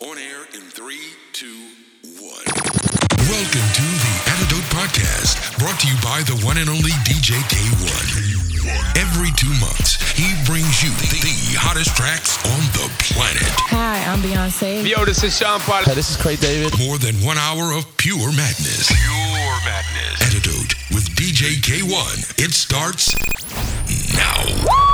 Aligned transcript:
On 0.00 0.18
air 0.18 0.42
in 0.54 0.60
three, 0.74 1.14
two, 1.32 1.70
one. 2.18 2.44
Welcome 3.30 3.66
to 3.78 3.86
the 3.86 4.14
Antidote 4.26 4.66
Podcast, 4.74 5.58
brought 5.58 5.78
to 5.80 5.86
you 5.86 5.94
by 6.02 6.22
the 6.26 6.34
one 6.44 6.58
and 6.58 6.68
only 6.68 6.90
DJ 7.06 7.38
K1. 7.46 8.98
Every 8.98 9.30
two 9.36 9.54
months, 9.60 9.94
he 10.18 10.34
brings 10.46 10.82
you 10.82 10.90
the 10.90 11.56
hottest 11.56 11.94
tracks 11.96 12.36
on 12.44 12.60
the 12.74 12.90
planet. 13.04 13.46
Hi, 13.70 14.02
I'm 14.10 14.18
Beyonce. 14.20 14.88
Yo, 14.88 15.04
this 15.04 15.22
is 15.22 15.38
Sean 15.38 15.60
Paul. 15.60 15.84
Hey, 15.84 15.94
this 15.94 16.10
is 16.10 16.16
Craig 16.16 16.40
David. 16.40 16.76
More 16.78 16.98
than 16.98 17.14
one 17.24 17.38
hour 17.38 17.72
of 17.72 17.86
pure 17.96 18.32
madness. 18.34 18.90
Pure 18.90 19.56
madness. 19.64 20.20
Antidote 20.26 20.74
with 20.90 21.06
DJ 21.14 21.62
K1. 21.62 22.42
It 22.42 22.52
starts 22.52 23.14
now. 24.16 24.93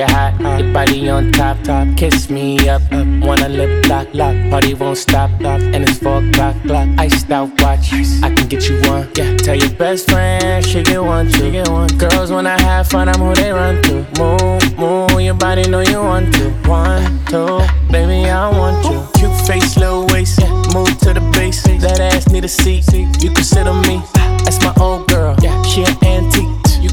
Ooh, 0.00 0.04
I 0.04 0.08
make 0.08 0.08
it 0.08 0.10
hot. 0.10 0.60
Your 0.60 0.72
body 0.72 1.08
on 1.08 1.32
top, 1.32 1.62
top. 1.62 1.96
Kiss 1.96 2.30
me 2.30 2.68
up, 2.68 2.82
up. 2.92 3.06
Wanna 3.22 3.48
lip 3.48 3.86
lock, 3.86 4.08
lock. 4.14 4.34
Party 4.50 4.74
won't 4.74 4.98
stop, 4.98 5.30
stop. 5.40 5.60
And 5.60 5.84
it's 5.84 5.98
four 5.98 6.22
o'clock, 6.22 6.56
clock. 6.62 6.88
Iced 6.98 7.30
out 7.30 7.48
watch. 7.60 7.92
I 8.22 8.34
can 8.34 8.48
get 8.48 8.68
you 8.68 8.80
one. 8.82 9.08
Yeah. 9.16 9.36
Tell 9.36 9.56
your 9.56 9.70
best 9.70 10.10
friend 10.10 10.64
she 10.64 10.82
get 10.82 11.02
one, 11.02 11.30
she 11.30 11.50
get 11.50 11.68
one. 11.68 11.88
Girls 11.98 12.30
when 12.30 12.46
I 12.46 12.60
have 12.60 12.88
fun, 12.88 13.08
I'm 13.08 13.20
who 13.20 13.34
they 13.34 13.52
run 13.52 13.82
to. 13.84 14.06
Move, 14.18 14.78
move. 14.78 15.20
Your 15.20 15.34
body 15.34 15.68
know 15.68 15.80
you 15.80 16.00
want 16.00 16.32
to. 16.34 16.50
One, 16.68 17.24
two, 17.26 17.60
baby 17.90 18.28
I 18.28 18.48
want 18.50 18.84
you. 18.86 19.06
Cute 19.14 19.46
face, 19.46 19.76
little 19.76 20.06
waist. 20.06 20.40
Yeah. 20.40 20.50
Move 20.74 20.98
to 21.00 21.14
the 21.14 21.20
base. 21.32 21.62
That 21.62 22.00
ass 22.00 22.28
need 22.28 22.44
a 22.44 22.48
seat. 22.48 22.84
You 22.92 23.30
can 23.30 23.44
sit 23.44 23.66
on 23.66 23.82
me. 23.82 24.02
Ah. 24.16 24.30
That's 24.44 24.60
my 24.62 24.72
old 24.80 25.08
girl. 25.08 25.36
Yeah. 25.42 25.62
She 25.62 25.82
an 25.84 25.96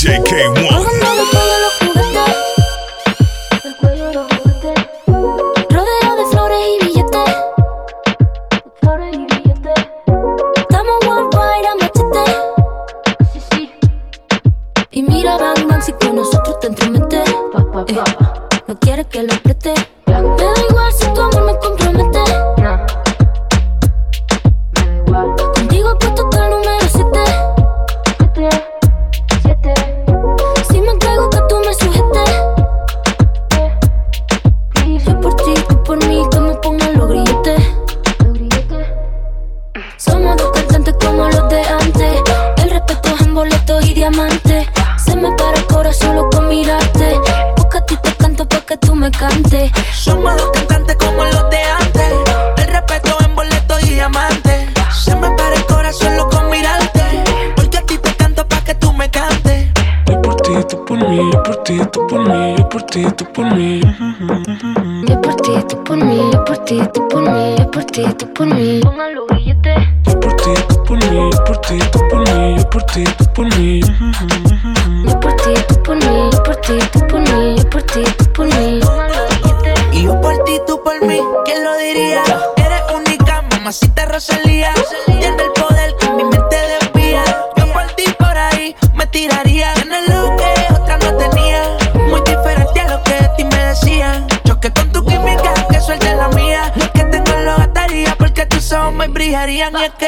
Robándole 0.00 1.24
todos 1.32 1.58
los 1.60 1.72
juguetes, 1.80 2.30
del 3.64 3.76
cuello 3.78 4.06
billetes, 6.84 7.28
de 8.54 8.76
flores 8.80 9.12
y 9.12 9.18
billetes. 9.26 9.74
Estamos 10.54 10.96
worldwide 11.04 11.66
a 11.66 11.74
machete. 11.80 12.24
Y 14.92 15.02
mira 15.02 15.36
bang 15.36 15.66
bang 15.66 15.82
si 15.82 15.92
con 15.94 16.14
nosotros 16.14 16.60
te 16.60 16.68
entra 16.68 16.88
mente, 16.90 17.16
eh, 17.88 18.02
no 18.68 18.78
quiere 18.78 19.04
que 19.04 19.24
lo 19.24 19.34
aprete. 19.34 19.74
Tú 48.80 48.94
me 48.94 49.10
cantes 49.10 49.70
Somos 49.92 50.36
dos 50.36 50.50
cantantes 50.52 50.96
como 50.96 51.24
los 51.24 51.50
de 51.50 51.58
antes. 51.80 52.12
El 52.56 52.68
respeto 52.68 53.16
en 53.24 53.34
boleto 53.34 53.78
y 53.80 53.90
diamante. 53.90 54.68
Se 54.92 55.14
me 55.14 55.30
para 55.30 55.54
el 55.54 55.64
corazón 55.66 56.16
loco 56.16 56.36
con 56.36 56.50
mirarte. 56.50 57.02
Porque 57.56 57.78
a 57.78 57.82
ti 57.82 57.98
te 57.98 58.14
canto 58.14 58.46
pa' 58.46 58.62
que 58.62 58.74
tú 58.74 58.92
me 58.92 59.10
cantes. 59.10 59.68
Yo 60.06 60.22
por 60.22 60.36
ti, 60.36 60.52
tú 60.68 60.84
por 60.84 61.08
mí, 61.08 61.30
yo 61.32 61.42
por 61.42 61.62
ti, 61.62 61.80
tú 61.92 62.06
por 62.06 62.28
mí, 62.28 62.54
yo 62.56 62.68
por 62.68 62.82
ti, 62.82 63.06
tú 63.16 63.24
por 63.32 63.54
mí. 63.54 63.80
Yo 65.06 65.20
por 65.20 65.34
ti, 65.36 65.52
tú 65.68 65.84
por 65.84 65.96
mí, 65.96 66.30
yo 66.32 66.44
por 66.44 66.58
ti, 66.58 66.80
tú 66.92 67.08
por 67.08 67.22
mí, 67.22 67.54
yo 67.56 67.70
por 67.70 67.84
ti, 67.84 68.04
tú 68.18 68.32
por 68.34 68.46
mí 68.46 68.80
Pongan 68.82 69.14
los 69.14 69.26
grilletes 69.28 69.78
Yo 70.04 70.20
por 70.20 70.34
ti, 70.36 70.50
tú 70.68 70.77
por 70.88 70.98
mí, 71.04 71.16
yo 71.16 71.44
por 71.44 71.58
ti, 71.58 71.78
tú 71.92 72.08
por 72.08 72.20
mí, 72.32 72.56
yo 72.56 72.70
por 72.70 72.82
ti, 72.84 73.04
tú 73.18 73.24
por 73.34 73.58
mí. 73.58 73.80
Yo 75.06 75.20
por 75.20 75.36
ti, 75.36 75.54
tú 75.68 75.82
por 75.82 75.96
mí, 75.96 76.30
yo 76.32 76.42
por 76.42 76.56
ti, 76.56 76.78
tú 76.92 77.06
por 77.06 77.20
mí, 77.20 77.56
yo 77.56 77.70
por 77.70 77.82
ti, 77.82 78.04
tú 78.16 78.32
por 78.32 78.46
mí. 78.46 78.80
Y 79.92 80.02
yo 80.04 80.20
por 80.22 80.44
ti, 80.44 80.58
tú 80.66 80.82
por 80.82 81.04
mí, 81.04 81.20
¿quién 81.44 81.62
lo 81.62 81.76
diría? 81.76 82.22
Eres 82.56 82.82
única, 82.94 83.42
mamacita 83.50 84.06
Rosalía. 84.06 84.72
Tiene 85.06 85.42
el 85.42 85.52
poder 85.52 85.94
que 86.00 86.08
mi 86.10 86.24
mente 86.24 86.56
desvía. 86.56 87.22
Yo 87.56 87.72
por 87.72 87.86
ti 87.94 88.04
por 88.18 88.38
ahí 88.38 88.74
me 88.94 89.06
tiraría. 89.08 89.74
Tienes 89.74 90.07
lo 90.07 90.07
me 98.98 99.06
brillarían. 99.06 99.72
Y 99.78 99.84
es 99.84 99.92
que, 99.92 100.06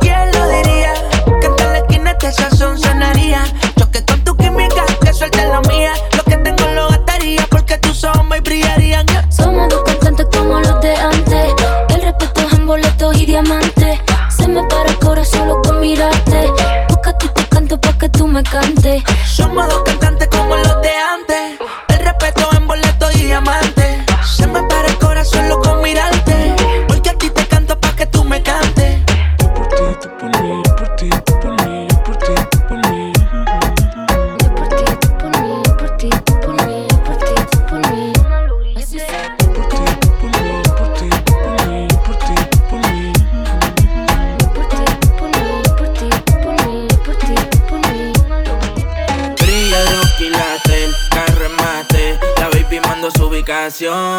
¿quién 0.00 0.30
lo 0.32 0.48
diría? 0.48 0.94
Que 1.40 1.46
en 1.46 1.56
la 1.56 1.78
esquina 1.78 2.10
este 2.12 2.32
sazón 2.32 2.78
sonaría. 2.78 3.42
Choque 3.76 4.04
con 4.04 4.22
tu 4.22 4.36
química, 4.36 4.84
que 5.04 5.12
suelte 5.12 5.44
la 5.46 5.60
mía. 5.62 5.92
Lo 6.16 6.22
que 6.22 6.36
tengo 6.36 6.64
lo 6.74 6.88
gastaría 6.88 7.44
porque 7.50 7.76
tus 7.78 8.04
ojos 8.04 8.24
me 8.26 8.40
brillarían. 8.40 9.04
Somos 9.30 9.68
dos 9.68 9.82
cantantes 9.82 10.26
como 10.32 10.60
los 10.60 10.80
de 10.80 10.94
antes. 10.94 11.54
El 11.88 12.02
respeto 12.02 12.40
es 12.46 12.52
en 12.52 12.66
boletos 12.66 13.16
y 13.20 13.26
diamantes. 13.26 13.98
Se 14.36 14.46
me 14.46 14.62
para 14.64 14.88
el 14.88 14.98
corazón 14.98 15.40
solo 15.40 15.62
con 15.62 15.80
mirarte. 15.80 16.52
Busca 16.88 17.18
te 17.18 17.26
canto 17.48 17.80
pa' 17.80 17.98
que 17.98 18.08
tú 18.10 18.28
me 18.28 18.42
cantes. 18.44 19.02
Somos 19.26 19.68
dos 19.68 19.82
cantantes 19.82 20.28
como 20.28 20.39
canción. 53.80 54.09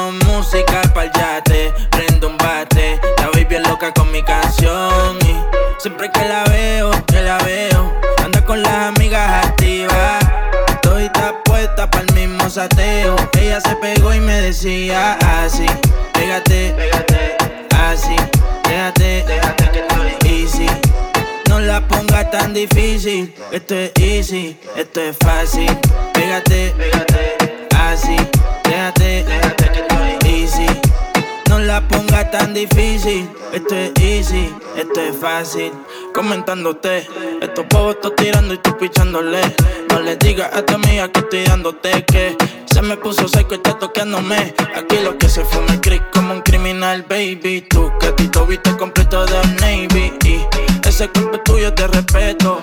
Easy, 34.21 34.53
esto 34.77 35.01
es 35.01 35.15
fácil. 35.17 35.71
Comentándote, 36.13 37.07
estos 37.41 37.65
pavos 37.65 37.95
estoy 37.95 38.11
tirando 38.15 38.53
y 38.53 38.57
tú 38.59 38.77
pichándole. 38.77 39.41
No 39.89 39.99
le 39.99 40.15
digas 40.17 40.49
a 40.53 40.61
tu 40.63 40.75
amiga 40.75 41.11
que 41.11 41.21
estoy 41.21 41.43
dándote 41.43 42.05
que 42.05 42.37
se 42.65 42.81
me 42.81 42.97
puso 42.97 43.27
seco 43.27 43.53
y 43.53 43.55
está 43.55 43.77
toqueándome. 43.77 44.53
Aquí 44.75 44.97
lo 45.03 45.17
que 45.17 45.27
se 45.27 45.43
fue 45.43 45.61
me 45.61 45.79
creek 45.79 46.03
como 46.13 46.33
un 46.33 46.41
criminal, 46.41 47.03
baby. 47.09 47.65
Tú 47.69 47.91
que 47.99 48.07
a 48.07 48.15
ti 48.15 48.29
viste 48.47 48.77
completo 48.77 49.25
de 49.25 49.41
Navy. 49.59 50.13
Y 50.23 50.87
ese 50.87 51.09
cuerpo 51.09 51.37
es 51.37 51.43
tuyo 51.43 51.73
te 51.73 51.87
respeto. 51.87 52.61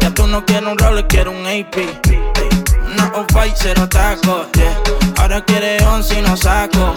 Ya 0.00 0.10
tú 0.10 0.26
no 0.26 0.44
quieres 0.46 0.68
un 0.68 0.78
roller, 0.78 1.06
quieres 1.06 1.34
un 1.34 1.46
AP. 1.46 1.76
Una 2.92 3.12
off-white, 3.14 3.56
cero 3.56 3.88
taco, 3.88 4.46
yeah. 4.54 4.82
Ahora 5.18 5.44
quiere 5.44 5.84
once 5.84 6.18
y 6.18 6.22
no 6.22 6.36
saco. 6.36 6.94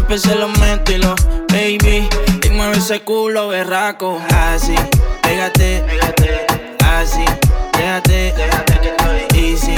Siempre 0.00 0.18
se 0.18 0.34
lo 0.34 0.48
meto 0.48 0.92
y 0.92 0.96
lo, 0.96 1.14
baby. 1.48 2.08
Y 2.42 2.50
mueve 2.52 2.78
ese 2.78 3.00
culo 3.02 3.48
berraco. 3.48 4.18
Así, 4.34 4.74
pégate, 5.20 5.84
pégate. 5.86 6.46
Así, 6.82 7.22
déjate, 7.76 8.32
déjate 8.34 8.80
que 8.80 8.88
estoy 8.88 9.38
easy. 9.38 9.74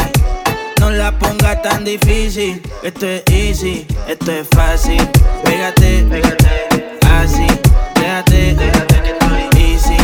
No 0.78 0.90
la 0.90 1.10
ponga 1.18 1.60
tan 1.60 1.84
difícil. 1.84 2.62
Esto 2.84 3.04
es 3.08 3.24
easy, 3.32 3.84
esto 4.06 4.30
es 4.30 4.46
fácil. 4.54 5.02
Pégate, 5.44 6.06
pégate. 6.08 6.98
Así, 7.20 7.46
déjate, 7.96 8.54
déjate 8.54 9.02
que 9.02 9.10
estoy 9.10 9.60
easy. 9.60 9.96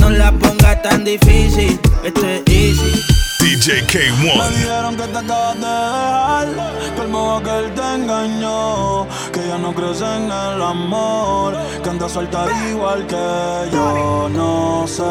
No 0.00 0.10
la 0.10 0.30
ponga 0.30 0.80
tan 0.82 1.02
difícil. 1.02 1.80
Esto 2.04 2.28
es 2.28 2.42
easy. 2.46 3.02
DJ 3.42 3.82
Me 3.82 3.88
K1. 3.88 4.50
dijeron 4.50 4.96
que 4.96 5.02
te 5.02 5.18
acabas 5.18 5.54
de 5.54 5.66
dejar, 5.66 6.94
que 6.94 7.02
el 7.02 7.08
modo 7.08 7.42
que 7.42 7.58
él 7.58 7.74
te 7.74 7.94
engañó, 7.96 9.08
que 9.32 9.48
ya 9.48 9.58
no 9.58 9.74
crees 9.74 10.00
en 10.00 10.30
el 10.30 10.62
amor, 10.62 11.56
que 11.82 11.90
anda 11.90 12.08
suelta 12.08 12.46
igual 12.70 13.04
que 13.08 13.68
yo. 13.72 14.28
No 14.28 14.86
sé, 14.86 15.02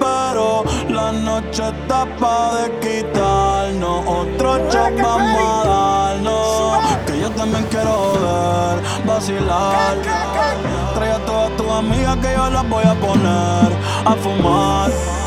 pero 0.00 0.64
la 0.88 1.12
noche 1.12 1.62
está 1.68 2.06
pa' 2.16 2.54
de 2.54 2.64
quitarnos, 2.80 4.02
otro 4.06 4.56
shot 4.70 4.96
vamos 5.02 5.66
a 5.66 5.68
darnos, 5.68 7.04
que 7.06 7.20
yo 7.20 7.30
también 7.32 7.66
quiero 7.70 8.14
ver, 8.14 9.06
vacilar. 9.06 9.96
Trae 10.94 11.12
a 11.12 11.18
todas 11.26 11.54
tus 11.58 11.70
amigas 11.70 12.16
que 12.16 12.32
yo 12.32 12.48
las 12.48 12.66
voy 12.66 12.84
a 12.84 12.94
poner 12.94 13.72
a 14.06 14.16
fumar. 14.22 15.23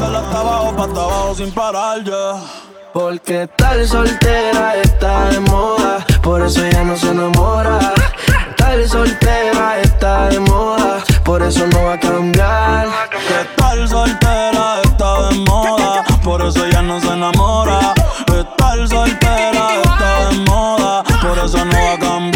Dale 0.00 0.18
hasta 0.18 0.40
abajo, 0.40 0.76
pa' 0.76 0.84
hasta 0.84 1.00
abajo 1.00 1.34
sin 1.34 1.50
parar, 1.52 2.04
ya. 2.04 2.40
Porque 2.92 3.42
estar 3.42 3.84
soltera 3.86 4.76
está 4.76 5.28
de 5.30 5.40
moda, 5.40 6.04
por 6.22 6.42
eso 6.42 6.64
ella 6.64 6.84
no 6.84 6.96
se 6.96 7.08
enamora. 7.10 7.78
Estar 8.50 8.88
soltera 8.88 9.80
está 9.82 10.28
de 10.28 10.40
moda, 10.40 11.02
por 11.24 11.42
eso 11.42 11.66
no 11.66 11.84
va 11.84 11.94
a 11.94 12.00
cambiar. 12.00 12.86
Que 13.10 13.40
estar 13.40 13.88
soltera 13.88 14.82
está 14.84 15.28
de 15.28 15.38
moda, 15.38 16.04
por 16.22 16.42
eso 16.42 16.64
ella 16.64 16.82
no 16.82 17.00
se 17.00 17.08
enamora. 17.08 17.94
Estar 18.26 18.88
soltera 18.88 19.82
está 19.82 20.28
de 20.30 20.38
moda, 20.48 21.02
por 21.22 21.38
eso 21.38 21.64
no 21.64 21.74
va 21.74 21.92
a 21.94 21.98
cambiar. 21.98 22.33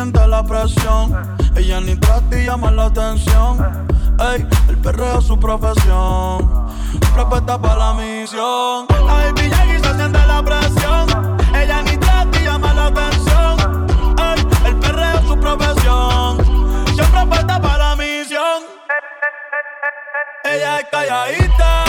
Siente 0.00 0.26
la 0.26 0.42
presión. 0.42 1.38
Ella 1.54 1.80
ni 1.80 1.94
trata 1.96 2.38
y 2.38 2.46
llama 2.46 2.70
la 2.70 2.86
atención. 2.86 3.86
Ey, 4.18 4.46
el 4.68 4.78
perreo 4.78 5.18
es 5.18 5.26
su 5.26 5.38
profesión. 5.38 6.68
Propuesta 7.14 7.60
para 7.60 7.76
la 7.76 7.94
misión. 7.94 8.86
La 8.88 9.14
baby 9.14 9.46
y 9.46 9.78
se 9.78 9.94
siente 9.94 10.26
la 10.26 10.42
presión. 10.42 11.36
Ella 11.54 11.82
ni 11.82 11.96
trata 11.98 12.40
y 12.40 12.44
llama 12.44 12.72
la 12.72 12.86
atención. 12.86 13.86
Ey, 14.18 14.68
el 14.68 14.76
perreo 14.76 15.18
es 15.18 15.26
su 15.26 15.38
profesión. 15.38 16.38
Siempre 16.94 17.26
puesta 17.26 17.60
para 17.60 17.90
la 17.90 17.96
misión. 17.96 18.62
es 20.44 20.84
calladita, 20.90 21.84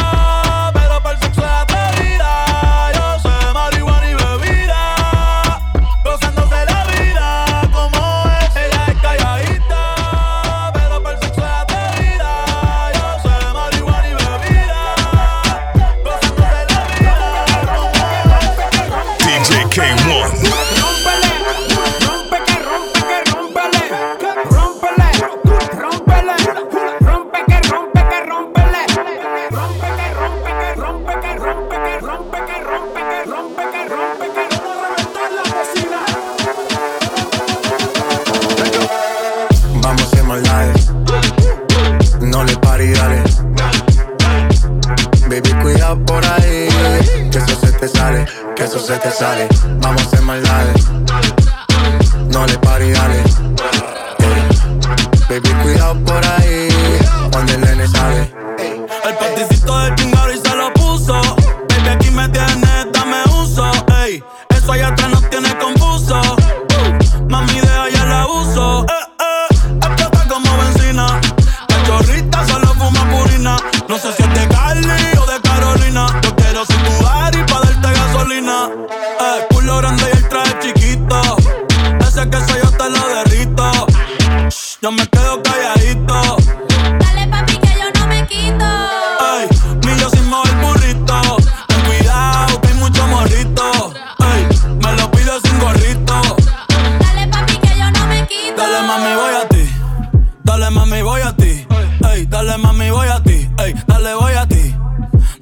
Dale 100.61 100.75
mami 100.75 101.01
voy 101.01 101.21
a 101.21 101.35
ti. 101.35 101.65
Ey, 102.13 102.27
dale 102.27 102.55
mami 102.59 102.91
voy 102.91 103.07
a 103.07 103.19
ti. 103.23 103.49
Ey, 103.57 103.73
dale 103.87 104.13
voy 104.13 104.33
a 104.33 104.45
ti. 104.45 104.75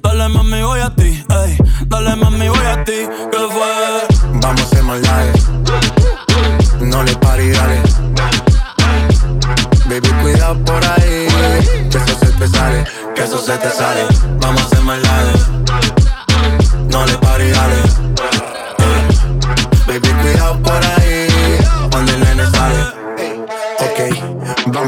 Dale 0.02 0.28
mami 0.30 0.62
voy 0.62 0.80
a 0.80 0.88
ti. 0.88 1.22
Ey, 1.28 1.58
dale 1.88 2.16
mami 2.16 2.48
voy 2.48 2.66
a 2.66 2.82
ti. 2.84 3.06
¿Qué 3.30 3.38
fue? 3.52 4.30
Vamos 4.40 4.62
a 4.62 4.64
hacer 4.64 4.82
maldades. 4.82 5.46
No 6.80 7.02
le 7.02 7.14
pare 7.16 7.44
y 7.44 7.50
dale. 7.50 7.82
Baby, 9.90 10.08
cuidado 10.22 10.64
por 10.64 10.82
ahí. 10.86 11.28
Que 11.90 11.98
eso 11.98 12.18
se 12.18 12.32
te 12.38 12.48
sale, 12.48 12.84
que 13.14 13.22
eso 13.22 13.38
se 13.44 13.58
te 13.58 13.70
sale. 13.70 14.06
Vamos 14.40 14.62
a 14.62 14.64
hacer 14.64 14.80
maldades. 14.80 15.48
No 16.88 17.04
le 17.04 17.18
pare 17.18 17.46
y 17.46 17.50
dale. 17.50 17.79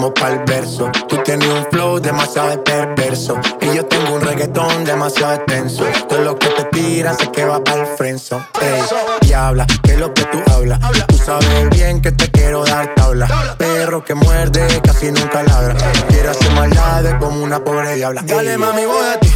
Ok, 0.03 0.19
vamos 0.19 0.21
pa'l 0.21 0.43
verso. 0.47 0.91
Tú 1.09 1.17
tienes 1.19 1.49
un 1.49 1.65
flow 1.71 2.01
demasiado 2.01 2.63
perverso. 2.65 3.39
Y 3.61 3.77
yo 3.77 3.85
tengo 3.87 4.17
un 4.17 4.21
reggaetón 4.21 4.85
demasiado 4.85 5.35
extenso. 5.35 5.85
Todo 6.09 6.23
lo 6.23 6.39
que 6.39 6.49
te 6.49 6.65
tiras 6.65 7.19
sé 7.19 7.31
que 7.31 7.45
va 7.45 7.63
pa'l 7.63 7.87
frenzo. 7.97 8.45
Ey, 8.61 8.83
y 9.29 9.33
habla, 9.33 9.67
que 9.83 9.93
es 9.93 9.99
lo 9.99 10.13
que 10.13 10.25
tú 10.25 10.39
hablas. 10.51 10.81
Tú 11.07 11.17
sabes 11.19 11.71
bien 11.71 12.01
que 12.03 12.11
te 12.11 12.29
quiero 12.31 12.65
dar 12.65 12.93
tabla. 12.97 13.29
Perro 13.59 14.05
que 14.05 14.15
muerde, 14.15 14.67
casi 14.83 15.13
nunca 15.13 15.43
ladra. 15.45 15.77
Quiere 16.09 16.29
hacer 16.31 16.51
maldades 16.53 17.15
como 17.21 17.43
una 17.43 17.63
pobre 17.63 17.95
diabla. 17.95 18.23
Dale, 18.23 18.59
mami, 18.59 18.85
voy 18.85 19.07
a 19.07 19.21
ti. 19.21 19.33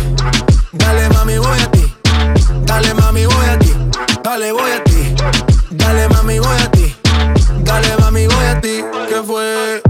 Dale, 0.73 1.08
mami, 1.11 1.38
voy 1.38 1.61
a 1.61 1.70
ti. 1.70 1.94
Dale, 2.62 2.94
mami, 2.94 3.26
voy 3.26 3.46
a 3.46 3.58
ti. 3.58 3.73
Dale, 4.23 4.52
voy 4.52 4.70
a 4.73 4.85
ti. 4.85 5.14
Dale, 5.70 6.08
mami, 6.08 6.38
voy 6.40 6.58
a 6.58 6.70
ti. 6.73 6.96
Dale, 7.58 7.96
mami, 7.99 8.26
voy 8.26 8.46
a 8.46 8.61
ti. 8.61 8.85
¿Qué 9.08 9.23
fue? 9.25 9.86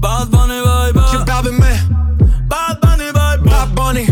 Bad 0.00 0.30
Bunny, 0.30 0.60
baby. 0.64 1.00
Chip 1.10 1.26
Balvin, 1.26 1.58
man. 1.58 2.48
Bad 2.48 2.80
Bunny, 2.80 3.12
baby. 3.12 3.48
Bad 3.50 3.74
Bunny. 3.74 4.06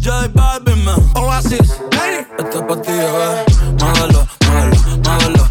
J 0.00 0.28
Balvin, 0.34 0.84
man. 0.84 0.98
Oasis. 1.16 1.70
Hey. 1.92 2.26
Esto 2.38 2.58
es 2.60 2.64
pa' 2.68 2.76
ti, 2.82 2.92
bebé. 2.92 3.28
Muévelo, 3.78 4.20
muévelo, 4.44 4.76
muévelo, 5.04 5.44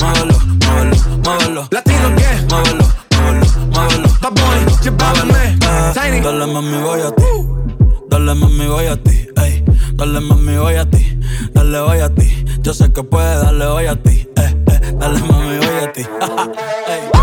muévelo, 0.00 0.36
muévelo, 0.60 0.96
muévelo. 1.24 1.68
Latino, 1.70 2.08
¿qué? 2.16 2.30
Muévelo, 2.50 2.84
muévelo, 3.12 3.46
muévelo. 3.74 4.08
Bad 4.22 4.34
Bunny, 4.34 4.60
muévelo, 4.60 4.76
J 4.82 4.90
Balvin, 4.90 5.26
muévelo. 5.26 5.32
man. 5.32 5.58
Ah, 5.64 5.92
Tiny. 5.94 6.20
Dale 6.20 6.46
mami, 6.46 6.78
voy 6.82 7.00
a 7.02 7.10
ti. 7.14 7.24
Dale 8.10 8.34
mami, 8.34 8.66
voy 8.66 8.86
a 8.86 8.96
ti. 8.96 9.28
Ey, 9.36 9.64
dale 9.94 10.20
mami, 10.20 10.56
voy 10.56 10.74
a 10.76 10.84
ti. 10.90 11.18
Dale, 11.54 11.80
voy 11.80 12.00
a 12.00 12.08
ti. 12.14 12.44
Yo 12.62 12.74
sé 12.74 12.92
que 12.92 13.02
puedes, 13.02 13.40
dale, 13.42 13.66
voy 13.66 13.86
a 13.86 13.96
ti. 13.96 14.28
Eh, 14.36 14.54
eh, 14.72 14.92
dale 14.98 15.20
mami, 15.20 15.56
voy 15.58 15.78
a 15.84 15.92
ti. 15.92 16.02
Ey. 16.88 17.17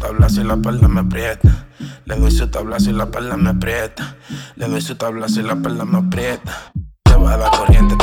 Tablazo 0.00 0.40
y 0.40 0.44
la 0.44 0.56
perla 0.56 0.88
me 0.88 1.00
aprieta. 1.00 1.68
Le 2.06 2.16
doy 2.16 2.32
su 2.32 2.48
tablazo 2.50 2.90
y 2.90 2.94
la 2.94 3.10
perla 3.10 3.36
me 3.36 3.50
aprieta. 3.50 4.16
Le 4.56 4.66
doy 4.66 4.80
su 4.80 4.96
tablazo 4.96 5.40
y 5.40 5.44
la 5.44 5.54
perla 5.54 5.84
me 5.84 5.98
aprieta. 5.98 6.72
Te 7.04 7.14
va 7.14 7.36
la 7.36 7.50
corriente, 7.50 7.94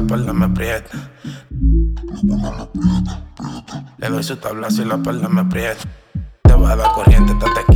la 0.00 0.06
perla 0.06 0.32
me 0.32 0.44
aprieta. 0.46 1.10
Le 3.98 4.08
doy 4.08 4.22
su 4.22 4.36
tablazo 4.36 4.82
y 4.82 4.84
la 4.84 4.98
perla 4.98 5.28
me 5.28 5.40
aprieta. 5.40 5.82
Te 6.42 6.54
va 6.54 6.76
la 6.76 6.92
corriente, 6.92 7.32
estate 7.32 7.67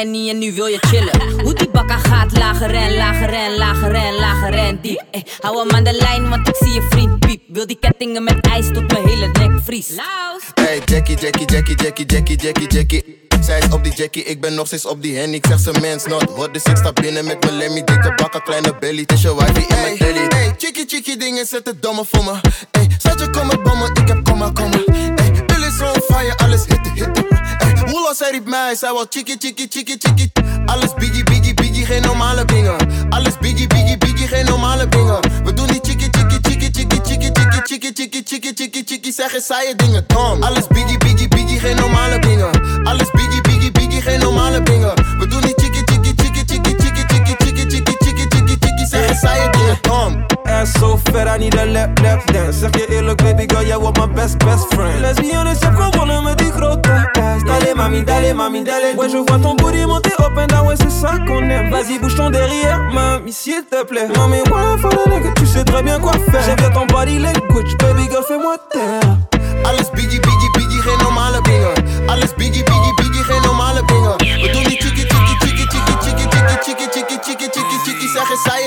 henny 0.00 0.28
en 0.30 0.38
nu 0.38 0.52
wil 0.52 0.66
je 0.66 0.78
chillen. 0.80 1.42
Hoe 1.42 1.54
die 1.54 1.70
bakka 1.70 1.96
gaat, 1.96 2.38
lager 2.38 2.74
en 2.74 2.96
lager 2.96 3.32
en 3.32 3.56
lager 3.56 3.94
en 3.94 4.14
lager 4.14 4.52
en 4.52 4.78
diep. 4.82 5.02
Eh, 5.10 5.20
hou 5.40 5.58
hem 5.58 5.70
aan 5.70 5.84
de 5.84 5.92
lijn, 5.92 6.28
want 6.28 6.48
ik 6.48 6.54
zie 6.58 6.72
je 6.72 6.86
vriend 6.90 7.18
piep. 7.18 7.42
Wil 7.46 7.66
die 7.66 7.78
kettingen 7.80 8.24
met 8.24 8.46
ijs 8.46 8.66
tot 8.72 8.92
mijn 8.92 9.06
hele 9.06 9.26
nek 9.26 9.60
vries. 9.64 9.88
Laus. 9.88 10.42
Hey 10.54 10.80
Jackie, 10.84 11.16
Jackie, 11.16 11.46
Jackie, 11.46 11.76
Jackie, 11.76 12.06
Jackie, 12.06 12.36
Jackie, 12.36 12.68
Jackie. 12.68 13.18
Zij 13.40 13.58
is 13.58 13.72
op 13.72 13.84
die 13.84 13.92
Jackie, 13.94 14.24
ik 14.24 14.40
ben 14.40 14.54
nog 14.54 14.66
steeds 14.66 14.86
op 14.86 15.02
die 15.02 15.16
Henny. 15.16 15.34
Ik 15.34 15.46
zeg 15.46 15.58
ze 15.58 15.72
mens 15.80 16.06
not 16.06 16.30
hot, 16.30 16.54
dus 16.54 16.62
ik 16.62 16.76
sta 16.76 16.92
binnen 16.92 17.24
met 17.24 17.40
mijn 17.40 17.56
lemmy. 17.56 17.84
Dikke 17.84 18.12
bakken, 18.16 18.42
kleine 18.42 18.74
belly, 18.80 19.00
het 19.00 19.12
is 19.12 19.22
je 19.22 19.34
wifey 19.34 19.64
in 19.68 19.80
mijn 19.82 19.96
telly. 19.96 20.26
Hey, 20.28 20.54
chickie, 20.58 20.84
chickie 20.86 21.16
dingen, 21.16 21.46
zet 21.46 21.66
het 21.66 21.82
domme 21.82 22.04
voor 22.10 22.24
me. 22.24 22.40
Hey, 22.70 22.86
zet 22.98 23.20
je 23.20 23.30
kom 23.30 23.46
met 23.46 23.62
bommen, 23.62 23.90
ik 23.94 24.08
heb 24.08 24.24
komma, 24.24 24.50
komma. 24.50 24.76
Hey, 25.14 25.44
Bill 25.46 25.66
is 25.66 25.80
on 25.80 26.02
fire, 26.02 26.36
alles 26.36 26.64
hitte, 26.66 26.90
hitte. 26.94 27.49
Boela, 27.90 28.14
zei 28.14 28.30
riep 28.30 28.46
mij, 28.48 28.74
zij 28.74 28.92
was 28.92 29.06
chiki 29.08 29.36
chiki 29.38 29.68
chiki 29.68 29.98
chiki. 29.98 30.32
Alles 30.66 30.94
biggie 30.94 31.24
biggie 31.24 31.54
biggie, 31.54 31.86
geen 31.86 32.02
normale 32.02 32.44
dingen. 32.44 32.76
Alles 33.08 33.38
biggie 33.38 33.66
biggie 33.66 33.98
biggie, 33.98 34.28
geen 34.28 34.44
normale 34.44 34.88
dingen. 34.88 35.20
We 35.44 35.52
doen 35.54 35.66
niet 35.66 35.84
chiki 35.84 36.10
chiki 36.10 36.40
chiki 36.40 36.70
chiki 36.70 37.00
chiki 37.02 37.32
chiki 37.32 37.62
chiki 37.64 37.92
chiki 37.92 38.22
chiki 38.24 38.54
chiki 38.54 38.84
chiki. 38.84 39.12
Zeggen 39.12 39.40
saaie 39.42 39.74
dingen, 39.76 40.04
dan. 40.06 40.42
Alles 40.42 40.66
biggie 40.66 40.98
biggie 40.98 41.28
biggie, 41.28 41.58
geen 41.60 41.76
normale 41.76 42.18
dingen. 42.18 42.50
Alles 42.84 43.10
biggie 43.10 43.40
biggie 43.40 43.72
biggie, 43.72 44.00
geen 44.02 44.20
normale 44.20 44.62
dingen. 44.62 44.94
We 45.18 45.26
doen 45.26 45.40
niet 45.40 45.58
chiki 45.58 45.84
chiki 45.84 46.14
chiki 46.14 46.44
chiki 46.44 46.72
chiki 46.72 47.04
chiki 47.08 47.36
chiki 47.36 47.66
chiki 47.66 47.96
chiki 47.98 48.28
chiki 48.28 48.58
chiki. 48.58 48.86
Zeggen 48.86 49.16
saaie 49.16 49.50
dingen, 49.50 49.78
dan. 49.80 50.29
So 50.66 50.98
fat, 50.98 51.26
I 51.26 51.38
need 51.38 51.54
a 51.54 51.64
lap, 51.64 51.98
lap 52.00 52.26
dance. 52.32 52.60
Je 52.60 53.14
baby 53.16 53.44
girl, 53.46 53.64
jij 53.64 53.78
wordt 53.78 53.98
mijn 53.98 54.12
best, 54.12 54.38
best 54.38 54.66
friend. 54.68 54.94
Honest, 54.94 55.20
je 55.20 55.34
hebt 55.34 56.86
ass. 57.16 57.42
Dale. 57.44 58.94
Ouais, 58.96 59.08
je 59.08 59.22
vois 59.26 59.38
ton 59.40 59.54
booty 59.56 59.84
monter 59.86 60.12
up 60.20 60.36
and 60.36 60.48
down, 60.48 60.66
ouais, 60.66 60.76
c'est 60.76 60.90
ça 60.90 61.18
qu'on 61.26 61.48
aime. 61.48 61.70
Vas-y, 61.70 61.98
bouge 61.98 62.14
ton 62.14 62.30
derrière, 62.30 62.78
mami, 62.92 63.32
s'il 63.32 63.64
te 63.70 63.84
plaît. 63.84 64.08
Mami, 64.16 64.36
ouais, 64.36 64.78
faut 64.80 64.90
le 64.90 65.10
nigga, 65.10 65.30
tu 65.36 65.46
sais 65.46 65.64
très 65.64 65.82
bien 65.82 65.98
quoi 65.98 66.12
faire. 66.12 66.42
J'aime 66.44 66.56
bien 66.56 66.70
ton 66.70 66.86
body 66.86 67.18
language, 67.18 67.76
baby 67.78 68.08
girl, 68.10 68.24
fais-moi 68.28 68.56
taire. 68.70 69.16
Alles 69.64 69.90
biggie, 69.94 70.20
biggie, 70.20 70.50
biggie, 70.56 70.82
geen 70.82 70.98
normale 71.02 71.40
dingen. 71.42 71.74
Alles 72.08 72.34
biggie, 72.36 72.62
biggie, 72.62 72.94
biggie, 72.96 73.24
geen 73.24 73.42
normale 73.42 73.82
dingen. 73.86 74.30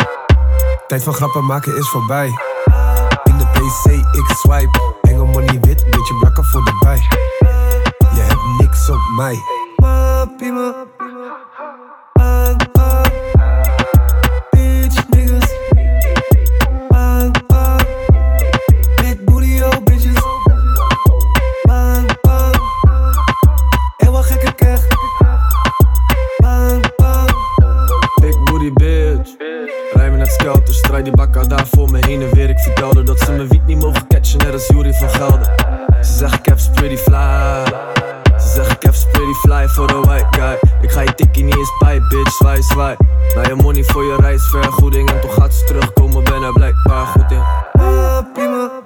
Tijd 0.91 1.03
van 1.03 1.13
grappen 1.13 1.45
maken 1.45 1.77
is 1.77 1.89
voorbij. 1.89 2.27
In 3.23 3.37
de 3.37 3.45
PC 3.45 3.91
ik 3.91 4.35
swipe. 4.35 4.95
Engel 5.01 5.25
money 5.25 5.59
wit, 5.61 5.85
beetje 5.85 6.17
blakken 6.19 6.43
voor 6.43 6.63
de 6.63 6.77
bij. 6.79 7.01
Je 8.15 8.21
hebt 8.21 8.59
niks 8.59 8.89
op 8.89 8.99
mij. 9.15 9.39
Die 31.03 31.15
bakka 31.15 31.43
daar 31.43 31.67
voor 31.67 31.91
me 31.91 32.05
heen 32.07 32.21
en 32.21 32.33
weer. 32.33 32.49
Ik 32.49 32.59
vertelde 32.59 33.03
dat 33.03 33.19
ze 33.19 33.31
mijn 33.31 33.47
wiet 33.47 33.65
niet 33.65 33.77
mogen 33.77 34.07
catchen, 34.07 34.37
net 34.37 34.53
als 34.53 34.67
Jury 34.67 34.93
van 34.93 35.09
Gelder. 35.09 35.55
Ze 36.01 36.25
ik 36.25 36.45
heb 36.45 36.57
pretty 36.73 36.97
fly. 36.97 37.63
Ze 38.39 38.61
ik 38.61 38.83
heb 38.83 38.93
pretty 39.11 39.33
fly 39.33 39.67
voor 39.67 39.87
de 39.87 39.99
white 39.99 40.27
guy. 40.39 40.59
Ik 40.81 40.91
ga 40.91 41.01
je 41.01 41.15
tikkie 41.15 41.43
niet 41.43 41.55
eens 41.57 41.71
bij, 41.79 41.99
bitch, 42.09 42.31
zwaai, 42.31 42.61
zwaai. 42.61 42.95
Nou 43.35 43.47
je 43.47 43.55
money 43.55 43.83
voor 43.83 44.03
je 44.03 44.15
reisvergoeding 44.19 45.09
en 45.09 45.21
toch 45.21 45.33
gaat 45.33 45.53
ze 45.53 45.65
terugkomen, 45.65 46.23
ben 46.23 46.43
er 46.43 46.53
blijkbaar 46.53 47.05
goed 47.05 47.31
in. 47.31 47.43
Papi, 47.71 48.41
ma. 48.41 48.81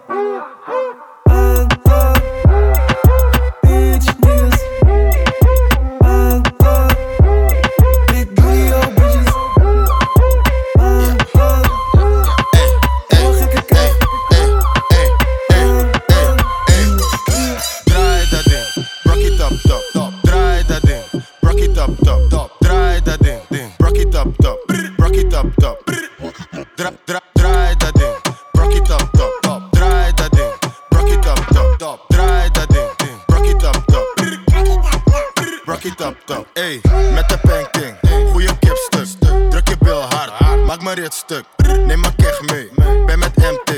Stuk. 41.13 41.43
Neem 41.67 41.99
mijn 41.99 42.15
keg 42.15 42.41
mee, 42.41 42.69
ben 43.05 43.19
met 43.19 43.35
MT. 43.35 43.71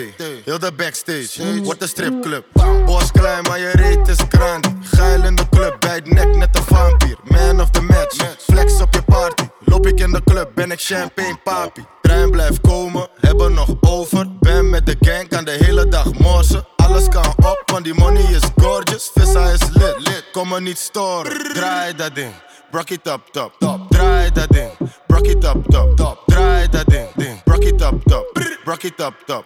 Heel 0.46 0.60
de 0.60 0.72
backstage, 0.78 1.62
wordt 1.64 1.82
een 1.82 1.88
stripclub. 1.88 2.46
Bos 2.86 3.12
klein, 3.12 3.44
maar 3.44 3.60
je 3.60 3.72
reet 3.72 4.08
is 4.08 4.28
krant. 4.28 4.68
Geil 4.82 5.24
in 5.24 5.36
de 5.36 5.50
club, 5.50 5.76
bij 5.80 5.96
het 5.96 6.14
nek 6.14 6.36
net 6.36 6.58
een 6.58 6.64
vampier. 6.64 7.18
Man 7.24 7.62
of 7.62 7.70
the 7.70 7.82
match, 7.82 8.36
flex 8.38 8.82
op 8.82 8.94
je 8.94 9.02
party. 9.02 9.44
Loop 9.60 9.88
ik 9.88 10.00
in 10.00 10.12
de 10.12 10.22
club, 10.24 10.52
ben 10.56 10.72
ik 10.72 10.80
champagne 10.80 11.38
papi. 11.44 11.86
Trein 12.02 12.32
blijft 12.32 12.62
komen, 12.62 13.08
hebben 13.20 13.54
nog 13.54 13.70
over. 13.82 14.28
Ben 14.40 14.70
met 14.70 14.86
de 14.86 14.96
gang, 15.00 15.28
kan 15.28 15.46
de 15.46 15.52
hele 15.52 15.88
dag 15.88 16.14
morsen. 16.14 16.66
Alles 16.76 17.08
kan 17.10 17.28
op, 17.38 17.64
want 17.66 17.84
die 17.84 17.94
money 17.94 18.24
is 18.24 18.44
gorgeous. 18.62 19.12
Vissa 19.14 19.50
is 19.50 19.60
lit, 19.74 19.96
lit. 19.98 20.24
kom 20.32 20.48
me 20.48 20.62
niet 20.62 20.78
storen. 20.78 21.54
Draai 21.54 21.96
dat 21.96 22.16
ding, 22.16 22.34
rock 22.72 22.90
it 22.90 23.08
up, 23.08 23.22
top, 23.32 23.56
top. 23.60 23.80
Draai 23.90 24.32
dat 24.32 24.50
ding, 24.50 24.72
rock 25.18 25.28
it 25.28 25.44
up, 25.46 25.58
top, 25.72 25.98
top. 25.98 26.26
Draai 26.30 26.70
dat 26.70 26.88
ding, 26.88 27.08
ding, 27.16 27.42
rock 27.46 27.64
it 27.64 27.82
up, 27.82 27.96
top. 28.06 28.26
Rock 28.66 28.86
it 28.86 29.02
up, 29.02 29.14
top. 29.26 29.46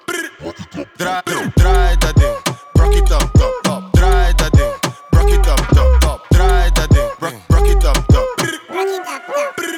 Draai, 0.98 1.24
draai 1.56 1.98
dat 2.00 2.16
ding, 2.16 2.36
rock 2.74 2.96
it 2.96 3.12
up, 3.12 3.32
top, 3.34 3.54
top. 3.64 3.92
Draai 3.94 4.36
dat 4.36 4.52
ding, 4.54 4.74
rock 5.12 5.30
it 5.30 5.48
up, 5.48 5.68
top, 5.74 6.02
top. 6.02 6.28
Draai 6.34 6.72
dat 6.74 6.90
ding, 6.92 7.10
rock, 7.20 7.34
rock 7.50 7.68
it 7.68 7.86
up, 7.86 8.08
top. 8.08 8.28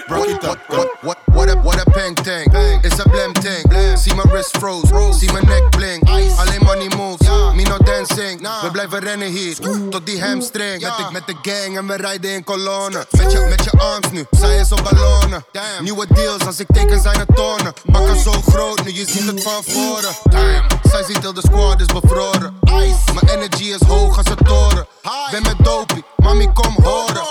Rock 0.10 0.30
it 0.30 0.44
up, 0.44 0.68
top. 0.68 0.88
What, 1.04 1.20
what, 1.28 1.50
a, 1.50 1.56
what 1.60 1.80
a 1.80 1.90
peng 1.92 2.16
tang. 2.16 2.48
It's 2.84 3.00
a 3.00 3.08
blam 3.10 3.34
tang. 3.34 3.98
See 3.98 4.14
my 4.16 4.24
wrist 4.34 4.58
froze. 4.58 4.90
See 5.20 5.28
my 5.28 5.42
neck 5.42 5.72
blink. 5.74 6.10
Alleen 6.10 6.64
money 6.64 6.90
moves. 6.98 7.13
Me 7.74 7.80
no 7.80 7.86
dancing. 7.86 8.42
We 8.62 8.72
blijven 8.72 9.00
rennen 9.00 9.28
hier. 9.28 9.56
Tot 9.90 10.06
die 10.06 10.22
hamstring. 10.24 10.82
Met, 10.82 10.98
de, 10.98 11.06
met 11.12 11.28
de 11.28 11.36
gang 11.42 11.78
en 11.78 11.88
we 11.88 11.96
rijden 11.96 12.32
in 12.32 12.44
kolonnen. 12.44 13.06
Met 13.12 13.32
je, 13.32 13.40
met 13.40 13.64
je 13.64 13.72
arms 13.72 14.12
nu. 14.12 14.26
Zij 14.32 14.58
is 14.58 14.72
op 14.72 14.84
ballonnen. 14.84 15.46
Nieuwe 15.82 16.06
deals 16.14 16.46
als 16.46 16.60
ik 16.60 16.68
teken 16.74 17.02
zijn 17.02 17.20
het 17.20 17.36
tonnen. 17.36 17.74
Bakken 17.86 18.20
zo 18.20 18.32
groot 18.32 18.84
nu. 18.84 18.94
Je 18.94 19.06
ziet 19.08 19.26
het 19.26 19.44
van 19.44 19.64
voren. 19.64 20.16
Damn. 20.24 20.68
Zij 20.84 21.04
ziet 21.04 21.22
heel 21.22 21.34
de 21.34 21.42
squad 21.42 21.82
is 21.82 21.86
bevroren. 21.86 22.60
Mijn 23.14 23.28
energy 23.38 23.64
is 23.64 23.82
hoog 23.88 24.18
als 24.18 24.30
een 24.30 24.46
toren. 24.46 24.88
Ben 25.32 25.44
met 25.44 25.56
dopie. 25.58 26.04
Mami 26.18 26.50
kom 26.54 26.76
horen. 26.84 27.24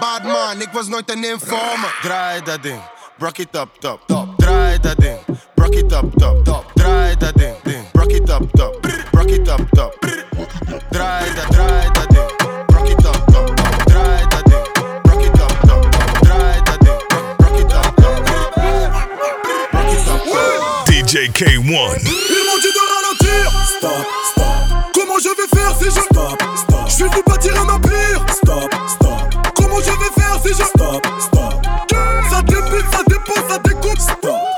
Bad 0.00 0.22
man. 0.22 0.60
Ik 0.60 0.68
was 0.72 0.86
nooit 0.86 1.10
een 1.10 1.24
informer. 1.24 1.98
Draai 2.02 2.42
dat 2.42 2.62
ding, 2.62 2.80
rock 3.18 3.38
it 3.38 3.56
up, 3.56 3.68
top, 3.78 4.00
top. 4.06 4.28
Draai 4.36 4.78
dat 4.80 4.96
ding, 4.96 5.18
rock 5.54 5.74
it 5.74 5.92
up, 5.92 6.04
top, 6.16 6.44
top. 6.44 6.70
Draai 6.74 7.16
dat 7.16 7.34
ding, 7.34 7.54
ding, 7.62 7.84
rock 7.92 8.10
it 8.10 8.30
up, 8.30 8.50
top, 8.52 8.99
rock 9.12 9.30
it 9.30 9.48
up, 9.48 9.60
top. 9.72 9.94
Draai 10.90 11.34
dat, 11.34 11.52
draai 11.52 11.90
dat 11.92 12.08
ding, 12.10 12.30
rock 12.66 12.88
it 12.88 13.06
up, 13.06 13.26
top, 13.32 13.56
top. 13.56 13.84
Draai 13.86 14.26
dat 14.28 14.44
ding, 14.44 14.66
rock 15.02 15.24
it 15.24 15.40
up, 15.40 15.52
top, 15.66 15.90
top. 15.90 16.22
Draai 16.22 16.62
dat 16.64 16.80
ding, 16.80 17.02
rock 17.38 17.58
it 17.58 17.72
up, 17.72 17.94
top. 17.96 18.28
Rock 19.72 19.92
it 19.92 20.08
up, 20.08 20.24
top. 20.24 20.86
DJ 20.86 21.28
K1. 21.32 21.58
Il 21.58 22.42
monte 22.46 22.68
de 22.76 22.82
la 22.90 23.00
Stop, 23.78 24.06
stop. 24.32 24.92
Comment 24.94 25.18
je 25.18 25.28
vais 25.28 25.48
faire 25.56 25.74
si 25.78 25.84
je 25.84 25.90
Stop, 25.90 26.42
stop. 26.56 26.88
Je 26.88 27.04
vais 27.04 27.10
vous 27.10 27.22
bâtir 27.22 27.60
un 27.60 27.68
empire 27.68 28.26
Stop, 28.32 28.74
stop. 28.86 29.52
Comment 29.54 29.80
je 29.80 29.90
vais 29.90 30.20
faire 30.20 30.38
si 30.42 30.48
je 30.48 30.64
Stop, 30.64 31.06
stop. 31.18 31.66
Ça 32.30 32.42
débute, 32.42 32.86
ça 32.92 33.02
dépend, 33.08 33.48
ça 33.48 33.58
découpe 33.58 33.98
Stop. 33.98 34.49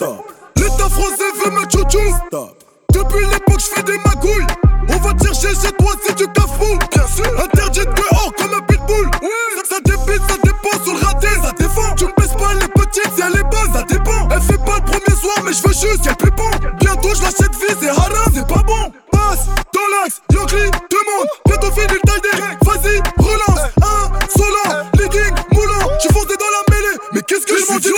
Stop. 0.00 0.32
L'État 0.56 0.88
français 0.88 1.30
veut 1.44 1.50
me 1.50 1.60
chouchou 1.68 2.16
Stop. 2.26 2.56
Depuis 2.90 3.26
l'époque, 3.26 3.60
je 3.60 3.66
fais 3.66 3.82
des 3.82 3.98
magouilles. 3.98 4.46
On 4.88 4.96
va 4.96 5.12
te 5.12 5.24
chercher 5.24 5.48
chez 5.48 5.72
toi 5.72 5.92
si 6.02 6.14
tu 6.14 6.26
cafou. 6.28 6.78
Bien 6.90 7.06
sûr. 7.06 7.26
Interdit 7.38 7.80
de 7.80 7.84
dehors 7.84 8.32
comme 8.38 8.54
un 8.54 8.62
pitbull. 8.62 9.10
Ça, 9.56 9.74
ça 9.74 9.80
débite, 9.84 10.22
ça 10.26 10.36
dépend 10.42 10.84
sur 10.84 10.94
le 10.94 11.04
raté. 11.04 11.28
Ça 11.44 11.52
défend. 11.52 11.94
Tu 11.96 12.04
ne 12.06 12.12
baisses 12.16 12.32
pas 12.32 12.54
les 12.54 12.68
petites 12.68 13.12
si 13.14 13.20
elle 13.20 13.40
est 13.40 13.42
basse, 13.42 13.74
ça 13.74 13.82
dépend. 13.82 14.26
Elle 14.30 14.40
fait 14.40 14.64
pas 14.64 14.76
le 14.76 14.90
premier 14.90 15.20
soir, 15.20 15.36
mais 15.44 15.52
je 15.52 15.62
veux 15.68 15.74
juste 15.74 16.02
qu'elle 16.02 16.16
pépon. 16.16 16.50
Bientôt, 16.80 17.14
je 17.14 17.20
l'achète 17.20 17.54
vie, 17.60 17.76
c'est 17.78 17.90
haram, 17.90 18.32
c'est 18.32 18.48
pas 18.48 18.62
bon. 18.62 18.90
Passe 19.12 19.48
dans 19.74 19.88
l'axe, 20.00 20.22
Yankee, 20.32 20.70
demande. 20.88 21.28
Bientôt 21.44 21.70
fini 21.72 21.92
le 21.92 22.00
taille 22.08 22.22
des. 22.24 22.40
Vas-y, 22.64 22.96
relance. 23.18 23.68
Un, 23.82 24.08
solant, 24.34 24.80
legging, 24.94 25.34
moulant. 25.52 25.92
Je 25.96 26.00
suis 26.00 26.14
foncé 26.14 26.36
dans 26.40 26.52
la 26.56 26.74
mêlée. 26.74 26.96
Mais 27.12 27.20
qu'est-ce 27.20 27.44
que 27.44 27.58
je 27.58 27.70
m'en 27.70 27.78
dis? 27.78 27.90